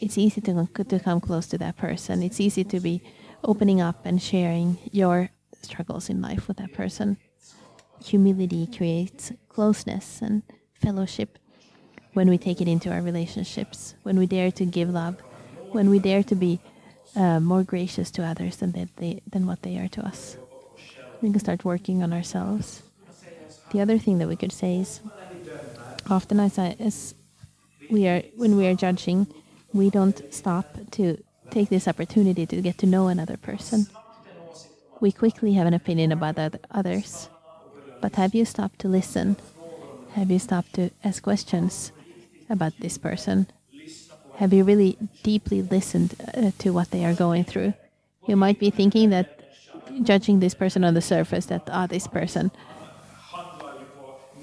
It's 0.00 0.16
easy 0.16 0.40
to, 0.40 0.66
to 0.88 0.98
come 0.98 1.20
close 1.20 1.46
to 1.48 1.58
that 1.58 1.76
person. 1.76 2.22
It's 2.22 2.40
easy 2.40 2.64
to 2.64 2.80
be 2.80 3.02
opening 3.44 3.80
up 3.80 4.06
and 4.06 4.20
sharing 4.20 4.78
your 4.90 5.30
struggles 5.62 6.08
in 6.08 6.22
life 6.22 6.48
with 6.48 6.56
that 6.56 6.72
person. 6.72 7.18
Humility 8.02 8.66
creates 8.66 9.32
closeness 9.48 10.22
and 10.22 10.42
fellowship 10.74 11.38
when 12.14 12.28
we 12.30 12.38
take 12.38 12.60
it 12.60 12.68
into 12.68 12.90
our 12.90 13.02
relationships, 13.02 13.94
when 14.02 14.18
we 14.18 14.26
dare 14.26 14.50
to 14.52 14.64
give 14.64 14.88
love, 14.88 15.16
when 15.70 15.90
we 15.90 15.98
dare 15.98 16.22
to 16.24 16.34
be 16.34 16.60
uh, 17.14 17.38
more 17.40 17.62
gracious 17.62 18.10
to 18.12 18.24
others 18.24 18.56
than 18.56 18.72
they, 18.96 19.20
than 19.30 19.46
what 19.46 19.62
they 19.62 19.78
are 19.78 19.88
to 19.88 20.04
us. 20.04 20.36
We 21.20 21.30
can 21.30 21.40
start 21.40 21.64
working 21.64 22.02
on 22.02 22.12
ourselves. 22.12 22.82
The 23.72 23.80
other 23.80 23.98
thing 23.98 24.18
that 24.18 24.28
we 24.28 24.36
could 24.36 24.52
say 24.52 24.78
is, 24.78 25.00
often 26.08 26.40
as, 26.40 26.58
I, 26.58 26.74
as 26.80 27.14
we 27.90 28.08
are 28.08 28.22
when 28.36 28.56
we 28.56 28.66
are 28.66 28.74
judging, 28.74 29.26
we 29.72 29.90
don't 29.90 30.22
stop 30.32 30.66
to 30.92 31.22
take 31.50 31.68
this 31.68 31.88
opportunity 31.88 32.46
to 32.46 32.60
get 32.60 32.78
to 32.78 32.86
know 32.86 33.08
another 33.08 33.36
person. 33.36 33.86
We 35.00 35.12
quickly 35.12 35.54
have 35.54 35.66
an 35.66 35.74
opinion 35.74 36.12
about 36.12 36.38
others, 36.70 37.28
but 38.00 38.16
have 38.16 38.34
you 38.34 38.44
stopped 38.44 38.78
to 38.80 38.88
listen 38.88 39.36
have 40.14 40.30
you 40.30 40.40
stopped 40.40 40.72
to 40.74 40.90
ask 41.04 41.22
questions 41.22 41.92
about 42.48 42.72
this 42.80 42.98
person? 42.98 43.46
Have 44.36 44.52
you 44.52 44.64
really 44.64 44.98
deeply 45.22 45.62
listened 45.62 46.14
uh, 46.34 46.50
to 46.58 46.70
what 46.72 46.90
they 46.90 47.04
are 47.04 47.14
going 47.14 47.44
through? 47.44 47.74
You 48.26 48.36
might 48.36 48.58
be 48.58 48.70
thinking 48.70 49.10
that 49.10 49.40
judging 50.02 50.40
this 50.40 50.54
person 50.54 50.82
on 50.82 50.94
the 50.94 51.00
surface, 51.00 51.46
that, 51.46 51.68
ah, 51.70 51.86
this 51.86 52.08
person, 52.08 52.50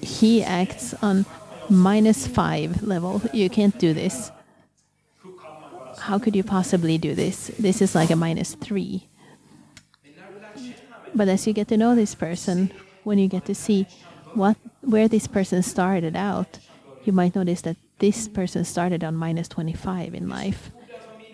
he 0.00 0.42
acts 0.42 0.94
on 1.02 1.26
minus 1.68 2.26
five 2.26 2.82
level. 2.82 3.20
You 3.34 3.50
can't 3.50 3.78
do 3.78 3.92
this. 3.92 4.30
How 6.00 6.18
could 6.18 6.34
you 6.36 6.44
possibly 6.44 6.98
do 6.98 7.14
this? 7.14 7.48
This 7.58 7.82
is 7.82 7.94
like 7.94 8.10
a 8.10 8.16
minus 8.16 8.54
three. 8.54 9.08
But 11.14 11.28
as 11.28 11.46
you 11.46 11.52
get 11.52 11.68
to 11.68 11.76
know 11.76 11.94
this 11.94 12.14
person, 12.14 12.72
when 13.04 13.18
you 13.18 13.28
get 13.28 13.44
to 13.46 13.54
see 13.54 13.86
what 14.34 14.56
where 14.82 15.08
this 15.08 15.26
person 15.26 15.62
started 15.62 16.16
out, 16.16 16.58
you 17.04 17.12
might 17.12 17.34
notice 17.34 17.62
that 17.62 17.76
this 17.98 18.28
person 18.28 18.64
started 18.64 19.02
on 19.02 19.14
minus 19.16 19.48
25 19.48 20.14
in 20.14 20.28
life. 20.28 20.70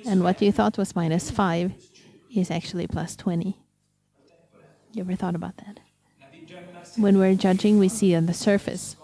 And 0.07 0.23
what 0.23 0.41
you 0.41 0.53
thought 0.53 0.79
was 0.79 0.97
minus 0.97 1.31
5 1.31 1.73
is 2.35 2.51
actually 2.51 2.87
plus 2.87 3.17
20. 3.17 3.57
You 4.93 5.01
ever 5.03 5.17
thought 5.17 5.35
about 5.35 5.57
that? 5.59 5.81
When 6.97 7.19
we're 7.19 7.35
judging, 7.35 7.79
we 7.79 7.89
see 7.89 8.15
on 8.15 8.27
the 8.27 8.35
surface, 8.35 8.97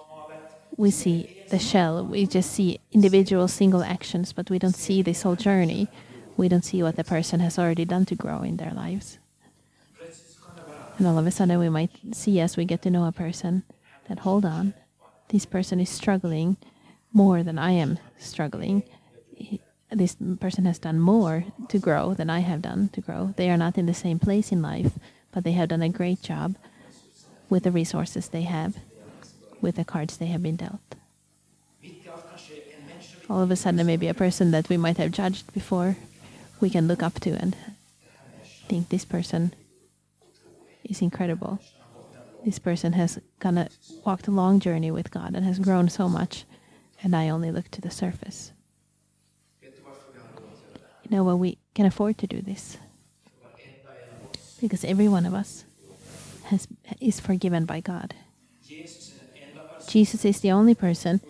we 0.81 0.91
see 0.91 1.45
the 1.51 1.59
shell, 1.59 2.07
we 2.07 2.27
just 2.27 2.51
see 2.51 2.81
individual 2.91 3.47
single 3.49 3.85
actions, 3.85 4.33
but 4.33 4.49
we 4.49 4.59
don't 4.59 4.75
see 4.75 5.03
this 5.03 5.23
whole 5.23 5.37
journey. 5.37 5.89
We 6.39 6.49
don't 6.49 6.65
see 6.65 6.83
what 6.83 6.97
the 6.97 7.05
person 7.05 7.41
has 7.41 7.59
already 7.59 7.85
done 7.85 8.07
to 8.07 8.15
grow 8.15 8.41
in 8.41 8.57
their 8.57 8.73
lives. 8.73 9.19
And 10.97 11.07
all 11.07 11.19
of 11.19 11.27
a 11.27 11.31
sudden, 11.31 11.59
we 11.59 11.69
might 11.69 11.91
see 12.13 12.41
as 12.41 12.57
we 12.57 12.65
get 12.65 12.81
to 12.83 12.91
know 12.91 13.05
a 13.05 13.13
person 13.13 13.63
that, 14.09 14.21
hold 14.21 14.47
on, 14.47 14.73
this 15.29 15.45
person 15.45 15.81
is 15.81 15.91
struggling 15.91 16.57
more 17.13 17.43
than 17.43 17.59
I 17.59 17.73
am 17.73 17.99
struggling. 18.19 18.83
This 19.91 20.17
person 20.41 20.65
has 20.65 20.79
done 20.79 20.99
more 20.99 21.45
to 21.69 21.79
grow 21.79 22.15
than 22.15 22.31
I 22.31 22.41
have 22.41 22.63
done 22.63 22.89
to 22.95 23.03
grow. 23.03 23.35
They 23.37 23.51
are 23.51 23.59
not 23.59 23.77
in 23.77 23.85
the 23.85 23.95
same 23.95 24.19
place 24.19 24.51
in 24.51 24.63
life, 24.63 24.93
but 25.31 25.45
they 25.45 25.53
have 25.53 25.69
done 25.69 25.83
a 25.83 25.91
great 25.91 26.23
job 26.23 26.57
with 27.51 27.65
the 27.65 27.71
resources 27.71 28.29
they 28.29 28.43
have, 28.43 28.77
with 29.61 29.77
the 29.77 29.85
cards 29.85 30.17
they 30.17 30.27
have 30.27 30.43
been 30.43 30.57
dealt. 30.57 30.81
All 33.29 33.43
of 33.43 33.51
a 33.51 33.57
sudden, 33.57 33.87
maybe 33.87 34.09
a 34.09 34.15
person 34.15 34.51
that 34.51 34.69
we 34.69 34.77
might 34.77 34.97
have 34.97 35.13
judged 35.13 35.53
before, 35.53 35.97
we 36.61 36.69
can 36.69 36.89
look 36.89 37.03
up 37.03 37.21
to 37.21 37.31
and 37.31 37.57
think 38.69 38.89
this 38.89 39.05
person 39.05 39.55
is 40.85 41.01
incredible. 41.01 41.61
This 42.45 42.59
person 42.59 42.95
has 42.95 43.19
of 43.59 43.69
walked 44.05 44.27
a 44.27 44.31
long 44.31 44.61
journey 44.61 44.91
with 44.91 45.11
God 45.11 45.35
and 45.35 45.45
has 45.45 45.59
grown 45.59 45.89
so 45.89 46.09
much 46.09 46.45
and 47.03 47.17
I 47.17 47.29
only 47.29 47.51
look 47.51 47.71
to 47.73 47.81
the 47.81 47.91
surface. 47.91 48.53
You 49.63 51.17
know, 51.17 51.25
well, 51.25 51.39
we 51.39 51.59
can 51.75 51.87
afford 51.87 52.19
to 52.19 52.27
do 52.27 52.41
this 52.41 52.77
because 54.61 54.85
every 54.85 55.09
one 55.09 55.27
of 55.27 55.35
us 55.35 55.65
has, 56.45 56.69
is 57.01 57.19
forgiven 57.19 57.65
by 57.65 57.81
God. 57.81 58.15
Jesus 59.91 60.25
is 60.25 60.39
the 60.39 60.53
only 60.53 60.77
person 60.77 61.21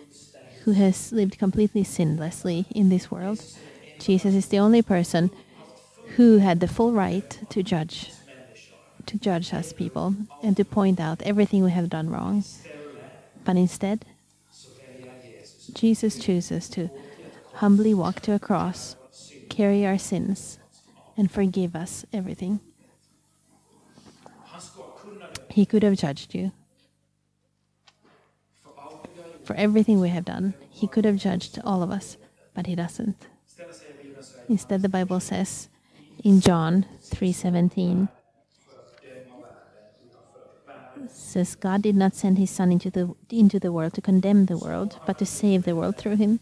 who 0.63 0.73
has 0.73 1.11
lived 1.11 1.39
completely 1.39 1.83
sinlessly 1.83 2.67
in 2.69 2.89
this 2.89 3.09
world. 3.09 3.43
Jesus 3.97 4.35
is 4.35 4.49
the 4.49 4.59
only 4.59 4.83
person 4.83 5.31
who 6.15 6.37
had 6.37 6.59
the 6.59 6.67
full 6.67 6.91
right 6.91 7.39
to 7.49 7.63
judge 7.63 8.11
to 9.07 9.17
judge 9.17 9.51
us 9.51 9.73
people 9.73 10.13
and 10.43 10.55
to 10.55 10.63
point 10.63 10.99
out 10.99 11.23
everything 11.23 11.63
we 11.63 11.71
have 11.71 11.89
done 11.89 12.11
wrong. 12.11 12.43
But 13.43 13.57
instead, 13.57 14.05
Jesus 15.73 16.19
chooses 16.19 16.69
to 16.69 16.91
humbly 17.55 17.95
walk 17.95 18.19
to 18.21 18.33
a 18.33 18.39
cross, 18.39 18.95
carry 19.49 19.87
our 19.87 19.97
sins, 19.97 20.59
and 21.17 21.31
forgive 21.31 21.75
us 21.75 22.05
everything. 22.13 22.59
He 25.49 25.65
could 25.65 25.81
have 25.81 25.97
judged 25.97 26.35
you 26.35 26.51
for 29.51 29.57
everything 29.57 29.99
we 29.99 30.07
have 30.07 30.23
done. 30.23 30.53
He 30.69 30.87
could 30.87 31.03
have 31.03 31.17
judged 31.17 31.59
all 31.65 31.83
of 31.83 31.91
us, 31.91 32.15
but 32.53 32.67
he 32.67 32.75
doesn't. 32.75 33.27
Instead, 34.47 34.81
the 34.81 34.89
Bible 34.89 35.19
says 35.19 35.67
in 36.23 36.39
John 36.39 36.85
3:17 37.09 38.07
says 41.09 41.55
God 41.55 41.81
did 41.81 41.95
not 41.95 42.15
send 42.15 42.37
his 42.37 42.49
son 42.49 42.71
into 42.71 42.89
the 42.89 43.05
into 43.29 43.59
the 43.59 43.71
world 43.71 43.93
to 43.95 44.01
condemn 44.01 44.45
the 44.45 44.57
world, 44.57 44.99
but 45.05 45.17
to 45.19 45.25
save 45.25 45.63
the 45.63 45.75
world 45.75 45.97
through 45.97 46.17
him. 46.23 46.39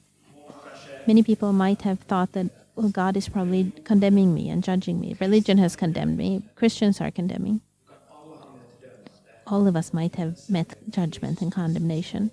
Many 1.07 1.23
people 1.23 1.51
might 1.51 1.81
have 1.81 1.99
thought 2.11 2.33
that 2.33 2.47
well, 2.75 2.89
God 2.89 3.17
is 3.17 3.27
probably 3.27 3.71
condemning 3.91 4.33
me 4.35 4.49
and 4.49 4.63
judging 4.63 4.99
me. 4.99 5.15
Religion 5.19 5.57
has 5.57 5.75
condemned 5.75 6.17
me. 6.17 6.43
Christians 6.55 7.01
are 7.01 7.11
condemning. 7.11 7.61
All 9.47 9.65
of 9.67 9.75
us 9.75 9.93
might 9.93 10.15
have 10.15 10.47
met 10.47 10.77
judgment 10.97 11.41
and 11.41 11.51
condemnation. 11.51 12.29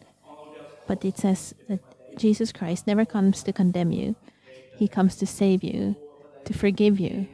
But 0.86 1.04
it 1.04 1.18
says 1.18 1.54
that 1.68 1.80
Jesus 2.16 2.52
Christ 2.52 2.86
never 2.86 3.04
comes 3.04 3.42
to 3.42 3.52
condemn 3.52 3.92
you. 3.92 4.16
He 4.76 4.88
comes 4.88 5.16
to 5.16 5.26
save 5.26 5.62
you, 5.64 5.96
to 6.44 6.52
forgive 6.52 7.00
you, 7.00 7.28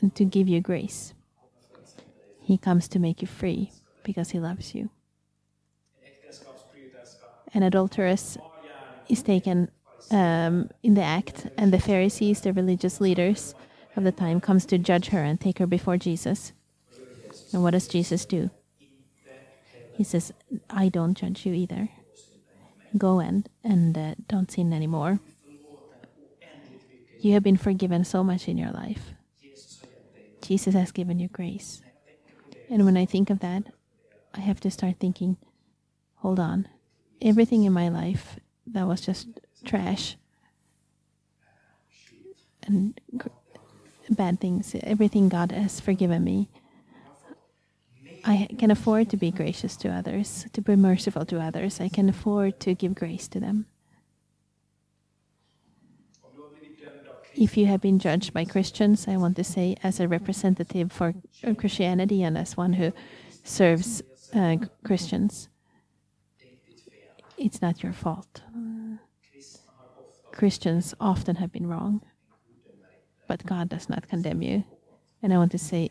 and 0.00 0.14
to 0.14 0.24
give 0.24 0.48
you 0.48 0.60
grace. 0.60 1.14
He 2.40 2.56
comes 2.56 2.88
to 2.88 2.98
make 2.98 3.20
you 3.22 3.28
free 3.28 3.72
because 4.04 4.30
he 4.30 4.38
loves 4.38 4.74
you. 4.74 4.90
An 7.52 7.62
adulteress 7.62 8.38
is 9.08 9.22
taken 9.22 9.70
um, 10.10 10.70
in 10.82 10.94
the 10.94 11.02
act, 11.02 11.48
and 11.56 11.72
the 11.72 11.80
Pharisees, 11.80 12.40
the 12.40 12.52
religious 12.52 13.00
leaders 13.00 13.54
of 13.96 14.04
the 14.04 14.12
time, 14.12 14.40
comes 14.40 14.66
to 14.66 14.78
judge 14.78 15.08
her 15.08 15.22
and 15.22 15.40
take 15.40 15.58
her 15.58 15.66
before 15.66 15.96
Jesus. 15.96 16.52
And 17.52 17.62
what 17.62 17.72
does 17.72 17.88
Jesus 17.88 18.24
do? 18.24 18.50
He 19.94 20.04
says, 20.04 20.32
"I 20.70 20.88
don't 20.88 21.14
judge 21.14 21.46
you 21.46 21.54
either. 21.54 21.88
Go 22.96 23.20
and 23.20 23.48
and 23.62 23.96
uh, 23.96 24.14
don't 24.28 24.50
sin 24.50 24.72
anymore. 24.72 25.20
You 27.20 27.32
have 27.32 27.42
been 27.42 27.56
forgiven 27.56 28.04
so 28.04 28.22
much 28.22 28.48
in 28.48 28.56
your 28.58 28.70
life. 28.70 29.12
Jesus 30.42 30.74
has 30.74 30.92
given 30.92 31.18
you 31.18 31.28
grace." 31.28 31.82
And 32.68 32.84
when 32.84 32.96
I 32.96 33.06
think 33.06 33.30
of 33.30 33.40
that, 33.40 33.64
I 34.34 34.40
have 34.40 34.60
to 34.60 34.70
start 34.70 34.96
thinking, 34.98 35.36
hold 36.16 36.40
on, 36.40 36.68
everything 37.22 37.64
in 37.64 37.72
my 37.72 37.88
life 37.88 38.38
that 38.66 38.86
was 38.86 39.00
just 39.00 39.28
trash 39.64 40.16
and 42.66 43.00
bad 44.10 44.40
things, 44.40 44.74
everything 44.82 45.28
God 45.28 45.52
has 45.52 45.80
forgiven 45.80 46.24
me. 46.24 46.48
I 48.28 48.48
can 48.58 48.72
afford 48.72 49.08
to 49.10 49.16
be 49.16 49.30
gracious 49.30 49.76
to 49.76 49.88
others, 49.88 50.46
to 50.52 50.60
be 50.60 50.74
merciful 50.74 51.24
to 51.26 51.40
others. 51.40 51.80
I 51.80 51.88
can 51.88 52.08
afford 52.08 52.58
to 52.60 52.74
give 52.74 52.96
grace 52.96 53.28
to 53.28 53.38
them. 53.38 53.66
If 57.36 57.56
you 57.56 57.66
have 57.66 57.80
been 57.80 58.00
judged 58.00 58.32
by 58.32 58.44
Christians, 58.44 59.06
I 59.06 59.16
want 59.16 59.36
to 59.36 59.44
say, 59.44 59.76
as 59.82 60.00
a 60.00 60.08
representative 60.08 60.90
for 60.90 61.14
Christianity 61.56 62.22
and 62.24 62.36
as 62.36 62.56
one 62.56 62.72
who 62.72 62.92
serves 63.44 64.02
uh, 64.34 64.56
Christians, 64.84 65.48
it's 67.38 67.62
not 67.62 67.82
your 67.82 67.92
fault. 67.92 68.42
Christians 70.32 70.94
often 70.98 71.36
have 71.36 71.52
been 71.52 71.68
wrong, 71.68 72.02
but 73.28 73.46
God 73.46 73.68
does 73.68 73.88
not 73.88 74.08
condemn 74.08 74.42
you. 74.42 74.64
And 75.22 75.32
I 75.32 75.38
want 75.38 75.52
to 75.52 75.58
say, 75.58 75.90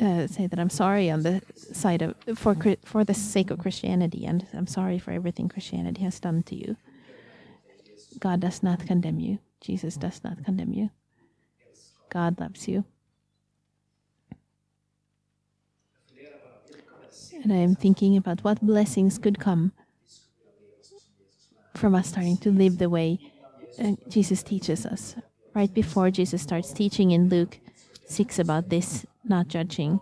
uh, 0.00 0.26
say 0.26 0.46
that 0.46 0.58
I'm 0.58 0.70
sorry 0.70 1.10
on 1.10 1.22
the 1.22 1.42
side 1.72 2.02
of 2.02 2.14
for 2.36 2.56
for 2.84 3.04
the 3.04 3.14
sake 3.14 3.50
of 3.50 3.58
Christianity, 3.58 4.24
and 4.24 4.46
I'm 4.52 4.66
sorry 4.66 4.98
for 4.98 5.10
everything 5.10 5.48
Christianity 5.48 6.02
has 6.02 6.20
done 6.20 6.42
to 6.44 6.54
you. 6.54 6.76
God 8.18 8.40
does 8.40 8.62
not 8.62 8.86
condemn 8.86 9.20
you. 9.20 9.38
Jesus 9.60 9.96
does 9.96 10.22
not 10.24 10.44
condemn 10.44 10.72
you. 10.72 10.90
God 12.10 12.40
loves 12.40 12.68
you. 12.68 12.84
And 17.42 17.52
I 17.52 17.56
am 17.56 17.76
thinking 17.76 18.16
about 18.16 18.42
what 18.42 18.60
blessings 18.60 19.18
could 19.18 19.38
come 19.38 19.72
from 21.74 21.94
us 21.94 22.08
starting 22.08 22.36
to 22.38 22.50
live 22.50 22.78
the 22.78 22.90
way 22.90 23.18
uh, 23.78 23.92
Jesus 24.08 24.42
teaches 24.42 24.84
us. 24.84 25.14
Right 25.54 25.72
before 25.72 26.10
Jesus 26.10 26.42
starts 26.42 26.72
teaching 26.72 27.12
in 27.12 27.28
Luke 27.28 27.60
6 28.08 28.38
about 28.38 28.70
this, 28.70 29.06
not 29.24 29.48
judging, 29.48 30.00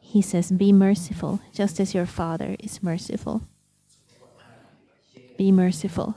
he 0.00 0.22
says, 0.22 0.52
Be 0.52 0.72
merciful, 0.72 1.40
just 1.52 1.80
as 1.80 1.92
your 1.92 2.06
Father 2.06 2.56
is 2.60 2.82
merciful. 2.82 3.42
Be 5.36 5.50
merciful. 5.50 6.14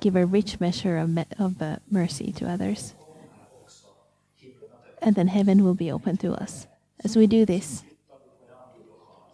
Give 0.00 0.16
a 0.16 0.24
rich 0.24 0.60
measure 0.60 0.96
of, 0.96 1.10
me- 1.10 1.26
of 1.38 1.60
uh, 1.60 1.76
mercy 1.90 2.32
to 2.32 2.48
others. 2.48 2.94
And 5.02 5.14
then 5.14 5.28
heaven 5.28 5.62
will 5.62 5.74
be 5.74 5.92
open 5.92 6.16
to 6.18 6.32
us. 6.32 6.66
As 7.04 7.16
we 7.16 7.26
do 7.26 7.44
this, 7.44 7.84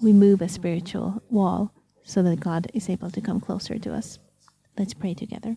we 0.02 0.12
move 0.12 0.42
a 0.42 0.48
spiritual 0.48 1.22
wall 1.30 1.72
so 2.02 2.22
that 2.24 2.40
God 2.40 2.66
is 2.74 2.90
able 2.90 3.10
to 3.10 3.20
come 3.20 3.40
closer 3.40 3.78
to 3.78 3.94
us. 3.94 4.18
Let's 4.76 4.92
pray 4.92 5.14
together. 5.14 5.56